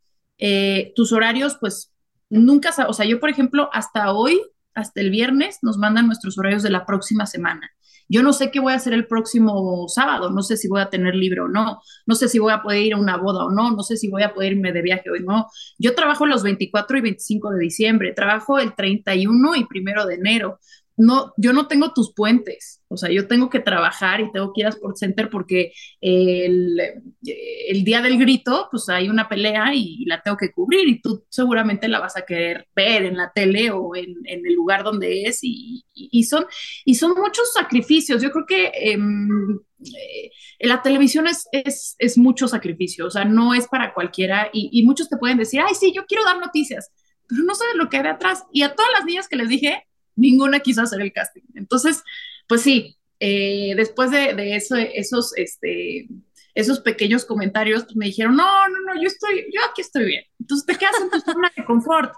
[0.95, 1.91] tus horarios, pues
[2.29, 4.43] nunca, o sea, yo por ejemplo, hasta hoy,
[4.75, 7.71] hasta el viernes, nos mandan nuestros horarios de la próxima semana.
[8.09, 10.91] Yo no sé qué voy a hacer el próximo sábado, no sé si voy a
[10.91, 13.51] tener libre o no, no sé si voy a poder ir a una boda o
[13.51, 15.47] no, no sé si voy a poder irme de viaje o no.
[15.79, 20.59] Yo trabajo los 24 y 25 de diciembre, trabajo el 31 y primero de enero
[20.97, 24.63] no, yo no tengo tus puentes, o sea, yo tengo que trabajar y tengo que
[24.63, 26.81] ir a Sports Center porque el,
[27.21, 31.25] el, día del grito, pues hay una pelea y, la tengo que cubrir y tú
[31.29, 35.41] seguramente la vas a querer ver en la tele o en, el lugar donde es
[35.43, 35.85] y,
[36.25, 36.47] son,
[36.85, 38.23] y son muchos sacrificios.
[38.23, 40.31] Yo creo que em, eh,
[40.61, 44.85] la televisión es, es, es, mucho sacrificio, o sea, no es para cualquiera y, y
[44.87, 46.91] muchos te pueden decir, ay, sí, yo quiero dar noticias,
[47.29, 48.45] pero no sabes lo que hay detrás.
[48.53, 49.85] Y a todas las niñas que les dije,
[50.17, 51.43] ninguna quiso hacer el casting.
[51.55, 52.03] Entonces,
[52.49, 56.09] pues sí, eh, después de, eso, esos, este,
[56.55, 60.25] esos pequeños comentarios, pues me dijeron, no, no, no, yo estoy, yo aquí estoy bien.
[60.41, 62.13] Entonces te quedas en tu zona de confort.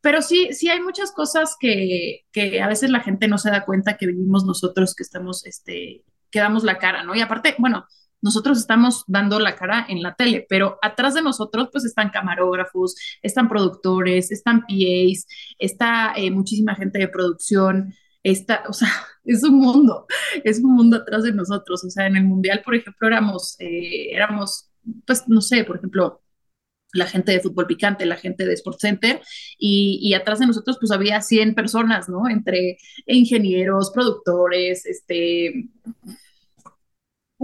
[0.00, 3.64] Pero sí, sí hay muchas cosas que, que, a veces la gente no se da
[3.64, 7.14] cuenta que vivimos nosotros, que estamos, este, que damos la cara, ¿no?
[7.14, 7.86] Y aparte, bueno,
[8.24, 12.96] nosotros estamos dando la cara en la tele, pero atrás de nosotros pues están camarógrafos,
[13.20, 15.26] están productores, están PAs,
[15.58, 18.88] está eh, muchísima gente de producción, está, o sea,
[19.26, 20.06] es un mundo,
[20.42, 24.14] es un mundo atrás de nosotros, o sea, en el Mundial, por ejemplo, éramos, eh,
[24.14, 24.70] éramos,
[25.06, 26.22] pues, no sé, por ejemplo,
[26.94, 29.20] la gente de fútbol picante, la gente de Sport Center,
[29.58, 32.28] y, y, atrás de nosotros pues había 100 personas, ¿no?
[32.28, 35.68] Entre ingenieros, productores, este,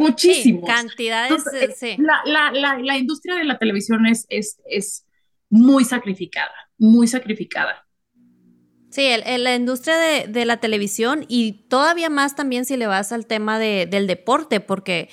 [0.01, 0.67] muchísimo.
[0.67, 1.97] cantidades, eh, sí.
[1.99, 5.07] La, la, la, la, industria de la televisión es, es, es
[5.49, 7.87] muy sacrificada, muy sacrificada.
[8.91, 13.25] Sí, el, la industria de, la televisión y todavía más también si le vas al
[13.25, 15.09] tema del deporte, porque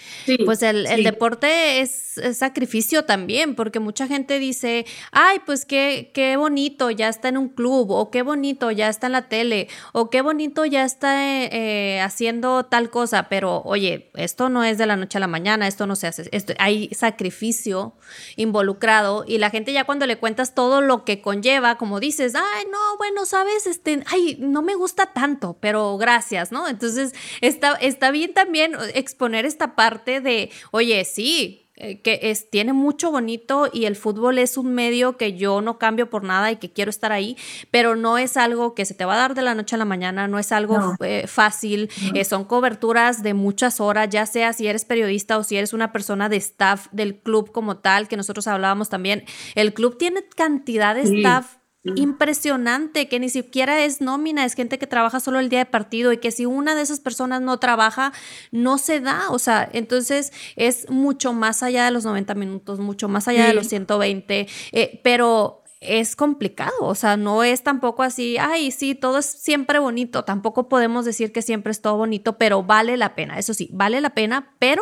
[0.45, 6.89] pues el, deporte es, sacrificio también, porque mucha gente dice, ay, pues qué, qué bonito,
[6.89, 10.23] ya está en un club, o qué bonito, ya está en la tele, o qué
[10.23, 15.19] bonito, ya está eh, haciendo tal cosa, pero oye, esto no es de la noche
[15.19, 17.93] a la mañana, esto no se hace, esto, hay sacrificio
[18.37, 22.65] involucrado y la gente ya cuando le cuentas todo lo que conlleva, como dices, ay,
[22.71, 26.67] no, bueno, sabes, este, ay, no me gusta tanto, pero gracias, ¿no?
[26.67, 32.73] Entonces, está, está bien también exponer esta parte de, oye, sí, eh, que es, tiene
[32.73, 36.55] mucho bonito y el fútbol es un medio que yo no cambio por nada y
[36.55, 37.37] que quiero estar ahí,
[37.69, 39.85] pero no es algo que se te va a dar de la noche a la
[39.85, 44.65] mañana, no es algo eh, fácil, eh, son coberturas de muchas horas, ya sea si
[44.65, 48.47] eres periodista o si eres una persona de staff del club como tal, que nosotros
[48.47, 54.53] hablábamos también, el club tiene cantidad de staff impresionante, que ni siquiera es nómina, es
[54.53, 57.41] gente que trabaja solo el día de partido y que si una de esas personas
[57.41, 58.13] no trabaja,
[58.51, 59.29] no se da.
[59.29, 63.53] O sea, entonces es mucho más allá de los 90 minutos, mucho más allá de
[63.53, 69.19] los 120, eh, pero es complicado, o sea, no es tampoco así, ay, sí, todo
[69.19, 73.37] es siempre bonito, tampoco podemos decir que siempre es todo bonito, pero vale la pena,
[73.37, 74.81] eso sí, vale la pena, pero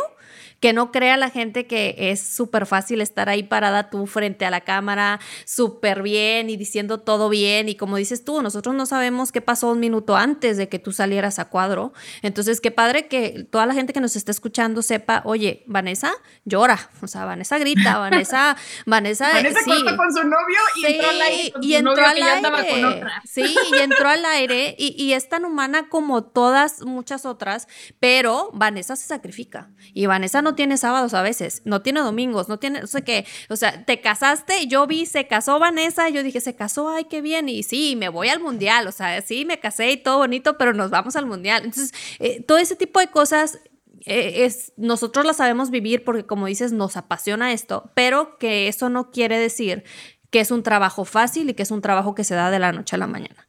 [0.66, 4.49] que no crea la gente que es súper fácil estar ahí parada tú frente a
[4.49, 7.70] la cámara, súper bien y diciendo todo bien.
[7.70, 10.91] Y como dices tú, nosotros no sabemos qué pasó un minuto antes de que tú
[10.91, 11.93] salieras a cuadro.
[12.24, 16.11] Entonces, qué padre que toda la gente que nos está escuchando sepa, oye, Vanessa
[16.45, 18.57] llora, o sea, Vanessa grita, Vanessa,
[18.88, 21.53] Vanessa, Vanessa sí, con su novio y entró al aire.
[21.61, 23.03] y entró al aire.
[23.24, 27.68] Sí, y entró al aire y, y es tan humana como todas, muchas otras,
[27.99, 32.59] pero Vanessa se sacrifica y Vanessa no tiene sábados a veces, no tiene domingos, no
[32.59, 36.41] tiene, no sé qué, o sea, te casaste, yo vi, se casó Vanessa, yo dije,
[36.41, 39.59] se casó, ay, qué bien, y sí, me voy al mundial, o sea, sí, me
[39.59, 41.65] casé y todo bonito, pero nos vamos al mundial.
[41.65, 43.59] Entonces, eh, todo ese tipo de cosas
[44.05, 48.89] eh, es, nosotros las sabemos vivir porque, como dices, nos apasiona esto, pero que eso
[48.89, 49.83] no quiere decir
[50.29, 52.71] que es un trabajo fácil y que es un trabajo que se da de la
[52.71, 53.47] noche a la mañana.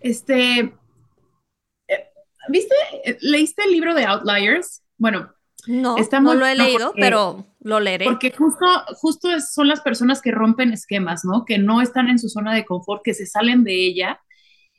[0.00, 0.72] Este,
[1.88, 2.10] eh,
[2.48, 2.74] ¿viste,
[3.20, 4.82] leíste el libro de Outliers?
[4.96, 5.32] Bueno,
[5.66, 8.06] no, no lo he leído, pero Lo leeré.
[8.06, 11.44] Porque justo, justo son las personas que rompen esquemas, ¿no?
[11.44, 14.20] Que no están en su zona de confort, que se salen de ella.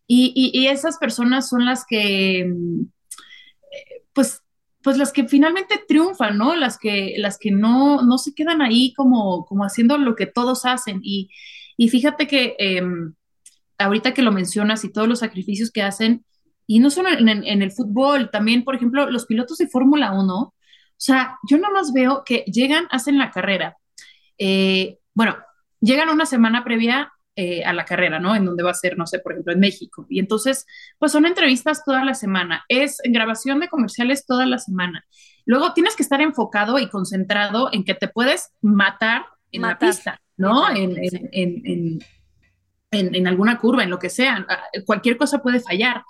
[0.07, 2.85] Y, y, esas personas son las que, mm,
[4.13, 4.43] pues,
[4.83, 6.55] pues las que finalmente triunfan, ¿no?
[6.55, 10.65] Las que, las que no, no se quedan ahí como, como haciendo lo que todos
[10.65, 10.99] hacen.
[11.01, 11.31] Y,
[11.75, 12.83] y fíjate que eh,
[13.79, 16.23] ahorita que lo mencionas y todos los sacrificios que hacen,
[16.67, 20.33] y no solo en, en el fútbol, también, por ejemplo, los pilotos de Fórmula 1,
[20.35, 20.53] o
[20.97, 23.77] sea, yo nada más veo que llegan, hacen la carrera.
[24.37, 25.37] Eh, bueno,
[25.79, 28.35] llegan una semana previa eh, a la carrera, ¿no?
[28.35, 30.05] En donde va a ser, no sé, por ejemplo, en México.
[30.09, 30.65] Y entonces,
[30.97, 35.05] pues son entrevistas toda la semana, es grabación de comerciales toda la semana.
[35.45, 40.21] Luego tienes que estar enfocado y concentrado en que te puedes matar en la pista,
[40.37, 40.69] ¿no?
[40.69, 41.99] En, en, en,
[42.91, 44.45] en, alguna curva, en lo que sea.
[44.85, 46.03] Cualquier cosa puede fallar.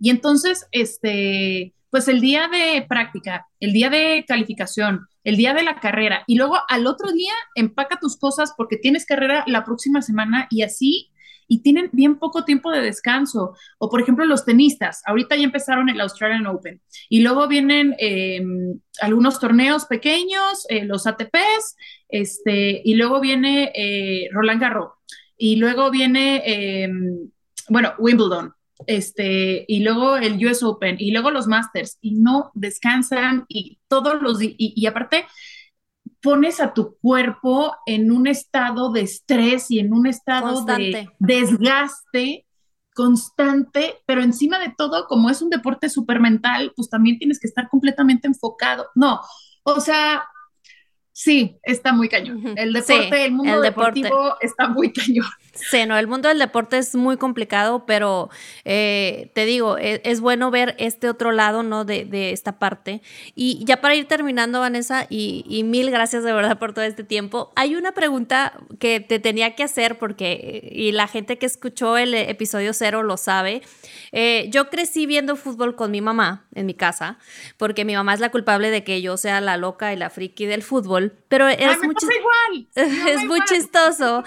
[0.00, 5.62] Y entonces, este, pues el día de práctica, el día de calificación, el día de
[5.62, 10.02] la carrera y luego al otro día empaca tus cosas porque tienes carrera la próxima
[10.02, 11.10] semana y así
[11.50, 13.54] y tienen bien poco tiempo de descanso.
[13.78, 18.80] O por ejemplo los tenistas, ahorita ya empezaron el Australian Open y luego vienen em,
[19.00, 21.76] algunos torneos pequeños, eh, los ATPs,
[22.10, 24.92] este, y luego viene eh, Roland Garros
[25.38, 26.90] y luego viene,
[27.68, 28.52] bueno, Wimbledon
[28.86, 34.20] este, y luego el US Open, y luego los Masters, y no descansan, y todos
[34.22, 35.26] los, y, y aparte
[36.20, 42.46] pones a tu cuerpo en un estado de estrés y en un estado de desgaste
[42.94, 47.46] constante, pero encima de todo, como es un deporte súper mental, pues también tienes que
[47.46, 48.88] estar completamente enfocado.
[48.96, 49.20] No,
[49.62, 50.24] o sea,
[51.12, 52.42] sí, está muy cañón.
[52.56, 55.26] El deporte, el mundo deportivo está muy cañón.
[55.70, 58.30] Sí, no, el mundo del deporte es muy complicado, pero
[58.64, 61.84] eh, te digo, e, es, bueno ver este otro lado, ¿no?
[61.84, 63.02] De, de, esta parte.
[63.34, 67.04] Y ya para ir terminando, Vanessa, y, y, mil gracias de verdad por todo este
[67.04, 71.96] tiempo, hay una pregunta que te tenía que hacer porque, y la gente que escuchó
[71.96, 73.62] el episodio cero lo sabe.
[74.12, 77.18] Eh, yo crecí viendo fútbol con mi mamá en mi casa,
[77.56, 80.46] porque mi mamá es la culpable de que yo sea la loca y la friki
[80.46, 82.68] del fútbol, pero es, Ay, muy, igual.
[82.74, 84.24] es muy chistoso.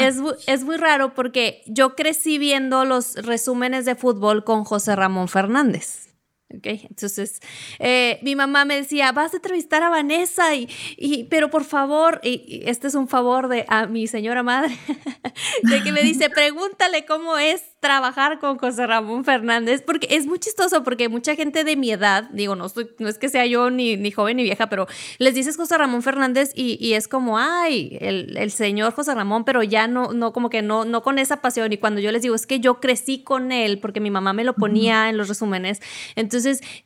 [0.00, 0.16] Es,
[0.46, 5.28] es es muy raro porque yo crecí viendo los resúmenes de fútbol con José Ramón
[5.28, 6.07] Fernández.
[6.56, 7.40] Okay, entonces
[7.78, 12.22] eh, mi mamá me decía, vas a entrevistar a Vanessa, y, y pero por favor,
[12.24, 14.74] y, este es un favor de a mi señora madre,
[15.64, 20.38] de que me dice, pregúntale cómo es trabajar con José Ramón Fernández, porque es muy
[20.38, 23.70] chistoso, porque mucha gente de mi edad, digo, no, estoy, no es que sea yo
[23.70, 24.86] ni, ni joven ni vieja, pero
[25.18, 29.44] les dices José Ramón Fernández y, y es como, ay, el, el, señor José Ramón,
[29.44, 31.74] pero ya no, no, como que no, no con esa pasión.
[31.74, 34.44] Y cuando yo les digo, es que yo crecí con él, porque mi mamá me
[34.44, 35.82] lo ponía en los resúmenes,
[36.16, 36.37] entonces,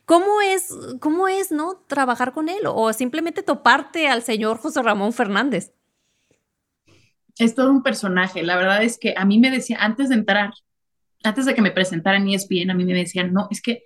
[0.05, 5.13] ¿cómo es, cómo es, no, trabajar con él o simplemente toparte al señor José Ramón
[5.13, 5.73] Fernández?
[7.37, 8.43] Es todo un personaje.
[8.43, 10.53] La verdad es que a mí me decía, antes de entrar,
[11.23, 13.85] antes de que me presentaran ESPN, a mí me decían, no, es que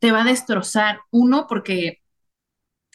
[0.00, 1.00] te va a destrozar.
[1.10, 2.00] Uno, porque,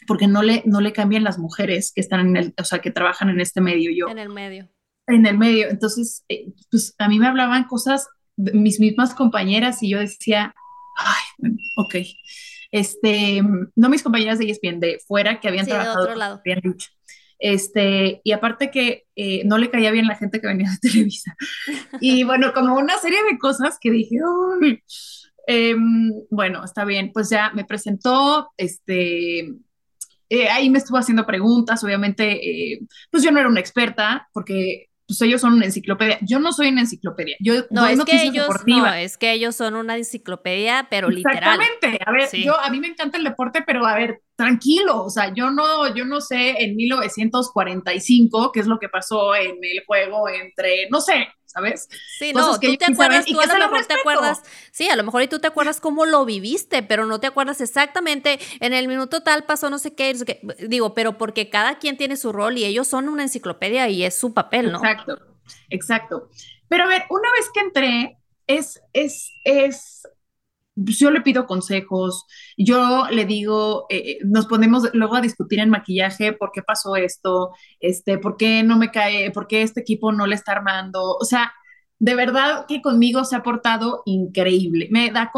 [0.08, 2.92] porque no, le, no le cambian las mujeres que están en el, o sea, que
[2.92, 3.92] trabajan en este medio.
[3.96, 4.70] Yo, en el medio.
[5.08, 5.70] En el medio.
[5.70, 10.54] Entonces, eh, pues a mí me hablaban cosas, mis mismas compañeras, y yo decía,
[10.96, 11.96] ay, bueno, ok.
[12.72, 13.42] Este,
[13.76, 15.98] no mis compañeras de ESPN, de fuera que habían sí, trabajado.
[15.98, 16.42] De otro lado.
[16.44, 16.90] Habían dicho.
[17.38, 21.36] Este, y aparte que eh, no le caía bien la gente que venía de Televisa.
[22.00, 24.18] Y bueno, como una serie de cosas que dije,
[25.48, 25.76] eh,
[26.30, 29.48] bueno, está bien, pues ya me presentó, este,
[30.30, 32.80] eh, ahí me estuvo haciendo preguntas, obviamente, eh,
[33.12, 36.18] pues yo no era una experta, porque pues ellos son una enciclopedia.
[36.22, 37.36] Yo no soy una enciclopedia.
[37.40, 41.60] Yo no, es que ellos no, es que ellos son una enciclopedia, pero literal.
[41.60, 42.04] Exactamente.
[42.06, 42.44] A ver, sí.
[42.44, 45.94] yo a mí me encanta el deporte, pero a ver, tranquilo, o sea, yo no
[45.96, 51.00] yo no sé en 1945 qué es lo que pasó en el juego entre no
[51.00, 51.88] sé, ¿sabes?
[52.20, 55.04] Sí, Cosas no, tú te acuerdas, tú a lo mejor te acuerdas, sí, a lo
[55.04, 58.88] mejor y tú te acuerdas cómo lo viviste, pero no te acuerdas exactamente en el
[58.88, 60.42] minuto tal pasó no sé qué, no sé qué.
[60.68, 64.16] digo, pero porque cada quien tiene su rol y ellos son una enciclopedia y es
[64.16, 64.80] su papel, ¿no?
[64.80, 65.18] Exacto,
[65.70, 66.30] exacto.
[66.68, 68.18] Pero a ver, una vez que entré,
[68.48, 70.08] es, es, es,
[70.76, 72.26] pues yo le pido consejos,
[72.58, 77.54] yo le digo, eh, nos ponemos luego a discutir en maquillaje por qué pasó esto,
[77.80, 81.26] este, por qué no me cae, por qué este equipo no le está armando, o
[81.26, 81.54] sea,
[81.98, 85.32] de verdad que conmigo se ha portado increíble, me da,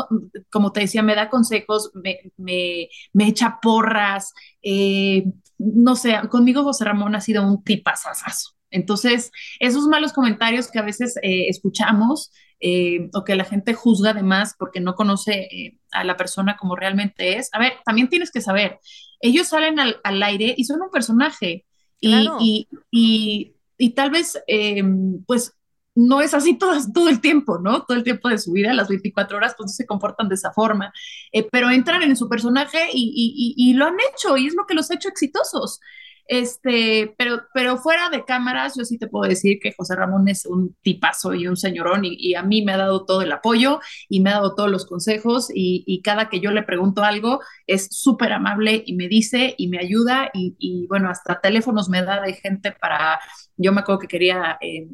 [0.50, 4.34] como te decía, me da consejos, me, me, me echa porras,
[4.64, 5.26] eh,
[5.60, 8.58] no sé, conmigo José Ramón ha sido un tipazazazo.
[8.70, 14.12] Entonces, esos malos comentarios que a veces eh, escuchamos, eh, o que la gente juzga
[14.12, 17.50] además porque no conoce eh, a la persona como realmente es.
[17.54, 18.80] A ver, también tienes que saber,
[19.22, 21.66] ellos salen al, al, aire y son un personaje.
[22.00, 24.84] Y, y, y, tal vez, eh,
[25.26, 25.58] pues,
[25.96, 27.84] no es así todo, todo el tiempo, ¿no?
[27.84, 30.94] Todo el tiempo de su vida, las 24 horas, pues se comportan de esa forma,
[31.32, 34.76] eh, pero entran en su personaje y, y, lo han hecho y es lo que
[34.76, 35.80] los ha hecho exitosos.
[36.28, 40.46] Este, pero, pero fuera de cámaras, yo sí te puedo decir que José Ramón es
[40.46, 44.20] un tipazo y un señorón y, a mí me ha dado todo el apoyo y
[44.20, 48.32] me ha dado todos los consejos y, cada que yo le pregunto algo es súper
[48.34, 52.72] amable y me dice y me ayuda y, bueno, hasta teléfonos me da de gente
[52.72, 53.20] para,
[53.56, 54.58] yo me acuerdo que quería...
[54.62, 54.88] Eh,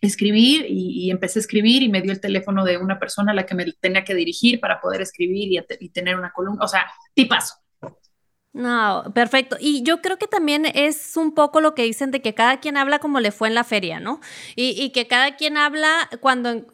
[0.00, 3.44] escribir y, empecé a escribir y me dio el teléfono de una persona a la
[3.44, 7.56] que me tenía que dirigir para poder escribir y, tener una columna, o sea, tipazo.
[8.52, 9.56] No, perfecto.
[9.60, 12.76] Y yo creo que también es un poco lo que dicen de que cada quien
[12.76, 14.20] habla como le fue en la feria, ¿no?
[14.56, 16.66] Y, y que cada quien habla cuando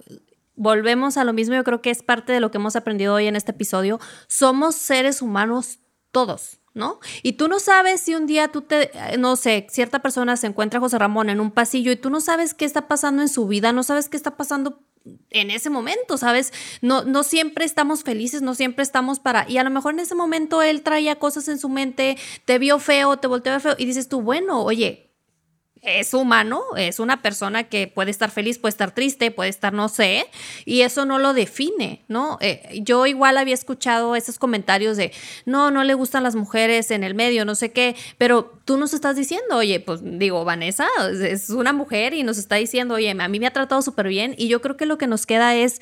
[0.54, 3.26] volvemos a lo mismo, yo creo que es parte de lo que hemos aprendido hoy
[3.26, 4.00] en este episodio.
[4.26, 6.60] Somos seres humanos todos.
[6.76, 7.00] ¿no?
[7.22, 10.76] Y tú no sabes si un día tú te, no sé, cierta persona se encuentra
[10.76, 13.48] a José Ramón en un pasillo y tú no sabes qué está pasando en su
[13.48, 14.82] vida, no sabes qué está pasando
[15.30, 16.52] en ese momento, ¿sabes?
[16.80, 19.48] No, no siempre estamos felices, no siempre estamos para...
[19.48, 22.78] Y a lo mejor en ese momento él traía cosas en su mente, te vio
[22.78, 25.05] feo, te volteó feo y dices tú, bueno, oye,
[25.82, 29.88] es humano, es una persona que puede estar feliz, puede estar triste, puede estar no
[29.88, 30.26] sé,
[30.64, 32.38] y eso no lo define, ¿no?
[32.40, 35.12] Eh, yo igual había escuchado esos comentarios de,
[35.44, 38.94] no, no le gustan las mujeres en el medio, no sé qué, pero tú nos
[38.94, 43.28] estás diciendo, oye, pues digo, Vanessa es una mujer y nos está diciendo, oye, a
[43.28, 45.80] mí me ha tratado súper bien, y yo creo que lo que nos queda es,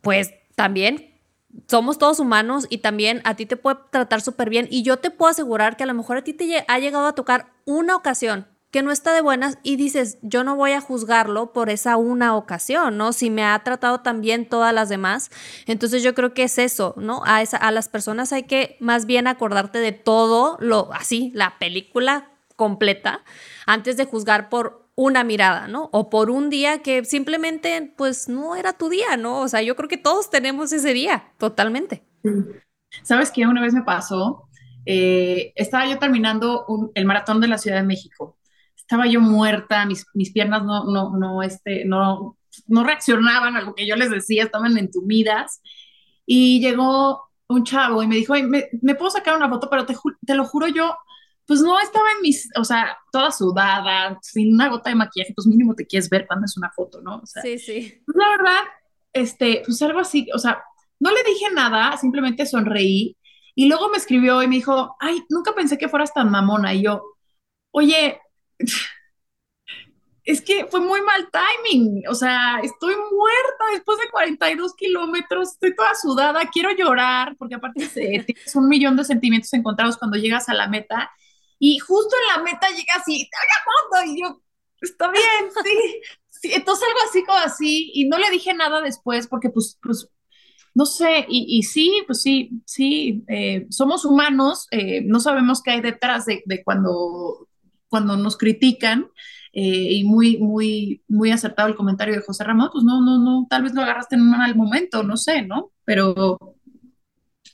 [0.00, 1.12] pues también
[1.68, 5.10] somos todos humanos y también a ti te puede tratar súper bien y yo te
[5.10, 8.46] puedo asegurar que a lo mejor a ti te ha llegado a tocar una ocasión
[8.72, 12.34] que no está de buenas y dices, yo no voy a juzgarlo por esa una
[12.34, 13.12] ocasión, ¿no?
[13.12, 15.30] Si me ha tratado también todas las demás.
[15.66, 17.20] Entonces yo creo que es eso, ¿no?
[17.26, 21.58] A, esa, a las personas hay que más bien acordarte de todo, lo así, la
[21.58, 23.22] película completa,
[23.66, 25.90] antes de juzgar por una mirada, ¿no?
[25.92, 29.40] O por un día que simplemente, pues, no era tu día, ¿no?
[29.40, 32.04] O sea, yo creo que todos tenemos ese día, totalmente.
[33.02, 33.46] ¿Sabes qué?
[33.46, 34.48] Una vez me pasó,
[34.86, 38.38] eh, estaba yo terminando el maratón de la Ciudad de México
[38.82, 43.74] estaba yo muerta, mis, mis piernas no, no, no, este, no, no reaccionaban a lo
[43.74, 45.62] que yo les decía, estaban entumidas.
[46.26, 49.68] Y llegó un chavo y me dijo, ¿me, ¿me puedo sacar una foto?
[49.70, 49.94] Pero te,
[50.26, 50.96] te lo juro yo,
[51.46, 55.46] pues no estaba en mis, o sea, toda sudada, sin una gota de maquillaje, pues
[55.46, 57.22] mínimo te quieres ver cuando es una foto, ¿no?
[57.24, 58.02] sí, sí.
[58.06, 58.60] Pues la verdad,
[59.12, 60.62] este, pues algo así, o sea,
[61.00, 63.16] no le dije nada, simplemente sonreí.
[63.54, 66.72] Y luego me escribió y me dijo, ay, nunca pensé que fueras tan mamona.
[66.74, 67.02] Y yo,
[67.72, 68.21] oye,
[70.24, 75.74] es que fue muy mal timing, o sea, estoy muerta después de 42 kilómetros, estoy
[75.74, 80.54] toda sudada, quiero llorar, porque aparte tienes un millón de sentimientos encontrados cuando llegas a
[80.54, 81.10] la meta,
[81.58, 84.40] y justo en la meta llegas y te y yo,
[84.80, 89.26] está bien, sí, sí, entonces algo así como así, y no le dije nada después,
[89.26, 90.08] porque pues, pues
[90.74, 95.80] no sé, y, sí, pues sí, sí, eh, somos humanos, eh, no sabemos qué hay
[95.82, 97.46] detrás de, de cuando
[97.92, 99.10] cuando nos critican,
[99.52, 103.46] eh, y muy, muy, muy acertado el comentario de José Ramón, pues no, no, no,
[103.50, 105.72] tal vez lo agarraste en un mal momento, no sé, ¿no?
[105.84, 106.56] Pero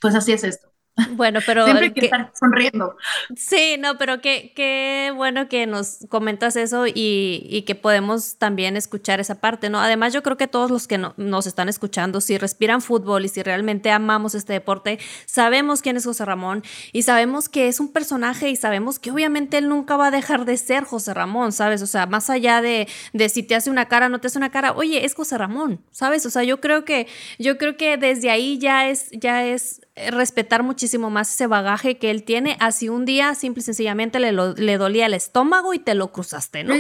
[0.01, 0.67] pues así es esto.
[1.12, 1.64] Bueno, pero...
[1.64, 2.96] Siempre que, estar sonriendo.
[3.36, 8.76] Sí, no, pero qué, qué bueno que nos comentas eso y, y, que podemos también
[8.76, 9.80] escuchar esa parte, ¿no?
[9.80, 13.42] Además, yo creo que todos los que nos están escuchando, si respiran fútbol y si
[13.42, 18.51] realmente amamos este deporte, sabemos quién es José Ramón y sabemos que es un personaje
[18.51, 21.82] y sabemos que obviamente él nunca va a dejar de ser José Ramón, ¿sabes?
[21.82, 24.51] O sea, más allá de, de si te hace una cara, no te hace una
[24.51, 26.26] cara, oye, es José Ramón, ¿sabes?
[26.26, 27.07] O sea, yo creo que,
[27.38, 29.80] yo creo que desde ahí ya es, ya es
[30.11, 34.32] respetar muchísimo más ese bagaje que él tiene, así un día simple y sencillamente le,
[34.32, 36.74] le dolía el estómago y te lo cruzaste, ¿no?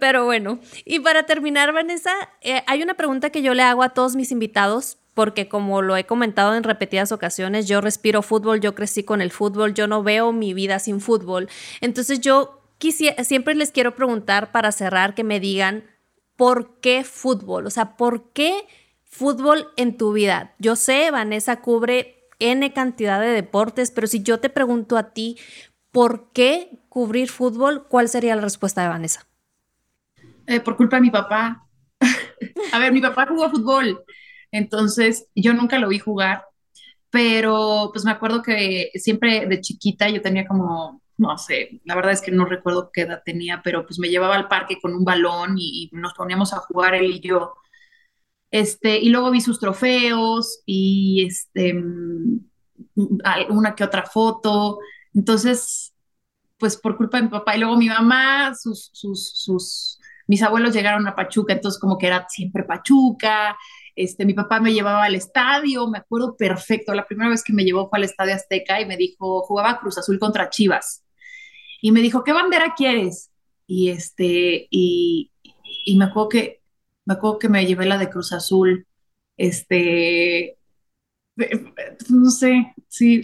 [0.00, 3.90] Pero bueno, y para terminar, Vanessa, eh, hay una pregunta que yo le hago a
[3.90, 8.74] todos mis invitados, porque como lo he comentado en repetidas ocasiones, yo respiro fútbol, yo
[8.74, 11.48] crecí con el fútbol, yo no veo mi vida sin fútbol.
[11.80, 15.84] Entonces yo quisiera, siempre les quiero preguntar para cerrar que me digan,
[16.36, 17.66] ¿por qué fútbol?
[17.66, 18.66] O sea, ¿por qué
[19.10, 20.54] fútbol en tu vida.
[20.58, 25.36] Yo sé, Vanessa cubre N cantidad de deportes, pero si yo te pregunto a ti,
[25.90, 27.86] ¿por qué cubrir fútbol?
[27.88, 29.26] ¿Cuál sería la respuesta de Vanessa?
[30.46, 31.66] Eh, por culpa de mi papá.
[32.72, 34.02] a ver, mi papá jugó fútbol,
[34.50, 36.44] entonces yo nunca lo vi jugar,
[37.10, 42.12] pero pues me acuerdo que siempre de chiquita yo tenía como, no sé, la verdad
[42.12, 45.04] es que no recuerdo qué edad tenía, pero pues me llevaba al parque con un
[45.04, 47.54] balón y, y nos poníamos a jugar él y yo.
[48.50, 52.40] Este, y luego vi sus trofeos y este, mm,
[53.50, 54.78] una que otra foto.
[55.14, 55.94] Entonces,
[56.58, 57.56] pues por culpa de mi papá.
[57.56, 62.26] Y luego mi mamá, sus, sus, mis abuelos llegaron a Pachuca, entonces como que era
[62.28, 63.56] siempre Pachuca.
[63.96, 67.64] Este, mi papá me llevaba al estadio, me acuerdo perfecto, la primera vez que me
[67.64, 71.04] llevó fue al Estadio Azteca y me dijo, jugaba Cruz Azul contra Chivas.
[71.82, 73.30] Y me dijo, ¿qué bandera quieres?
[73.66, 75.32] Y este, y,
[75.84, 76.59] y me acuerdo que,
[77.10, 78.86] me acuerdo que me llevé la de Cruz Azul.
[79.36, 80.56] Este,
[82.08, 83.22] no sé, sí,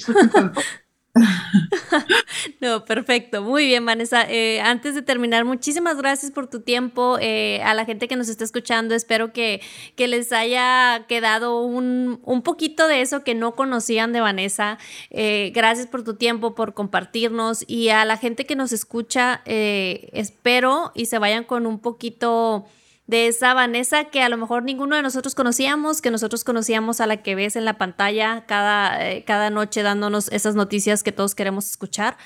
[2.61, 3.43] no, perfecto.
[3.43, 4.27] Muy bien, Vanessa.
[4.29, 7.17] Eh, antes de terminar, muchísimas gracias por tu tiempo.
[7.21, 9.63] Eh, a la gente que nos está escuchando, espero que,
[9.95, 14.79] que les haya quedado un, un, poquito de eso que no conocían de Vanessa.
[15.11, 17.65] Eh, gracias por tu tiempo, por compartirnos.
[17.69, 22.67] Y a la gente que nos escucha, espero y se vayan con un poquito
[23.07, 27.07] de esa Vanessa que a lo mejor ninguno de nosotros conocíamos, que nosotros conocíamos a
[27.07, 31.35] la que ves en la pantalla cada, eh, cada noche dándonos esas noticias que todos
[31.35, 32.17] queremos escuchar.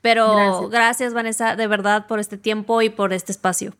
[0.00, 0.70] Pero gracias.
[0.70, 1.14] gracias.
[1.14, 3.74] Vanessa, de verdad, por este tiempo y por este espacio.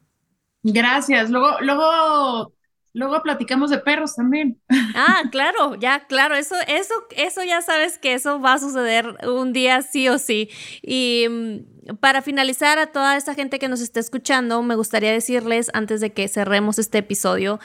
[0.62, 1.30] Gracias.
[1.30, 2.52] Luego, luego
[2.92, 4.60] Luego platicamos de perros también.
[4.94, 9.52] Ah, claro, ya, claro, eso, eso, eso ya sabes que eso va a suceder un
[9.52, 10.50] día sí o sí.
[10.82, 15.70] Y mm, para finalizar a toda esta gente que nos está escuchando, me gustaría decirles
[15.72, 17.60] antes de que cerremos este episodio,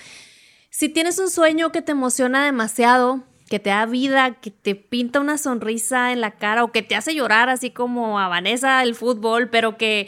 [0.69, 5.19] si tienes un sueño que te emociona demasiado, que te da vida, que te pinta
[5.19, 8.95] una sonrisa en la cara o que te hace llorar así como a Vanessa el
[8.95, 10.07] fútbol, pero que,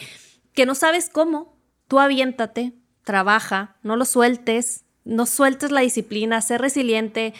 [0.53, 1.57] que no sabes cómo,
[1.87, 7.33] tú aviéntate, trabaja, no lo sueltes, no sueltes la disciplina, sé resiliente.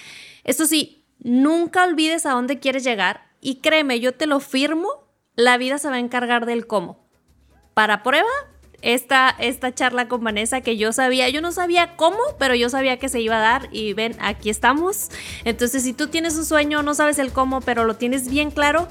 [0.43, 4.89] Eso sí, nunca olvides a dónde quieres llegar y créeme, yo te lo firmo,
[5.35, 7.05] la vida se va a encargar del cómo.
[7.73, 8.27] Para prueba,
[8.81, 12.97] esta, esta charla con Vanessa que yo sabía, yo no sabía cómo, pero yo sabía
[12.97, 15.09] que se iba a dar y ven, aquí estamos.
[15.45, 18.87] Entonces, si tú tienes un sueño, no sabes el cómo, pero lo tienes bien claro,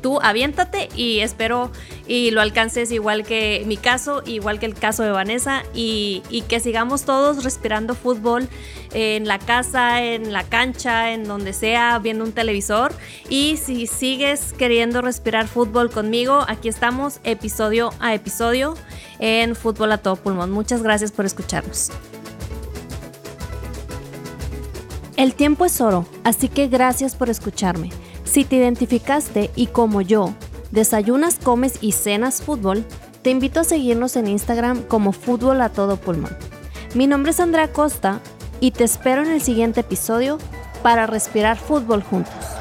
[0.00, 1.70] tú aviéntate y espero
[2.06, 6.60] y lo alcances igual que mi caso, igual que el caso de Vanessa y, que
[6.60, 8.48] sigamos todos respirando fútbol
[8.92, 12.92] en la casa, en la cancha, en donde sea, viendo un televisor.
[13.28, 18.74] Y si sigues queriendo respirar fútbol conmigo, aquí estamos episodio a episodio
[19.20, 20.50] en Fútbol a todo pulmón.
[20.50, 21.90] Muchas gracias por escucharnos.
[25.16, 27.90] El tiempo es oro, así que gracias por escucharme.
[28.30, 30.32] Si te identificaste y como yo,
[30.70, 32.84] desayunas, comes y cenas fútbol,
[33.22, 36.36] te invito a seguirnos en Instagram como Fútbol a Todo Pulmón.
[36.94, 38.20] Mi nombre es Andrea Costa
[38.60, 40.38] y te espero en el siguiente episodio
[40.80, 42.59] para respirar fútbol juntos.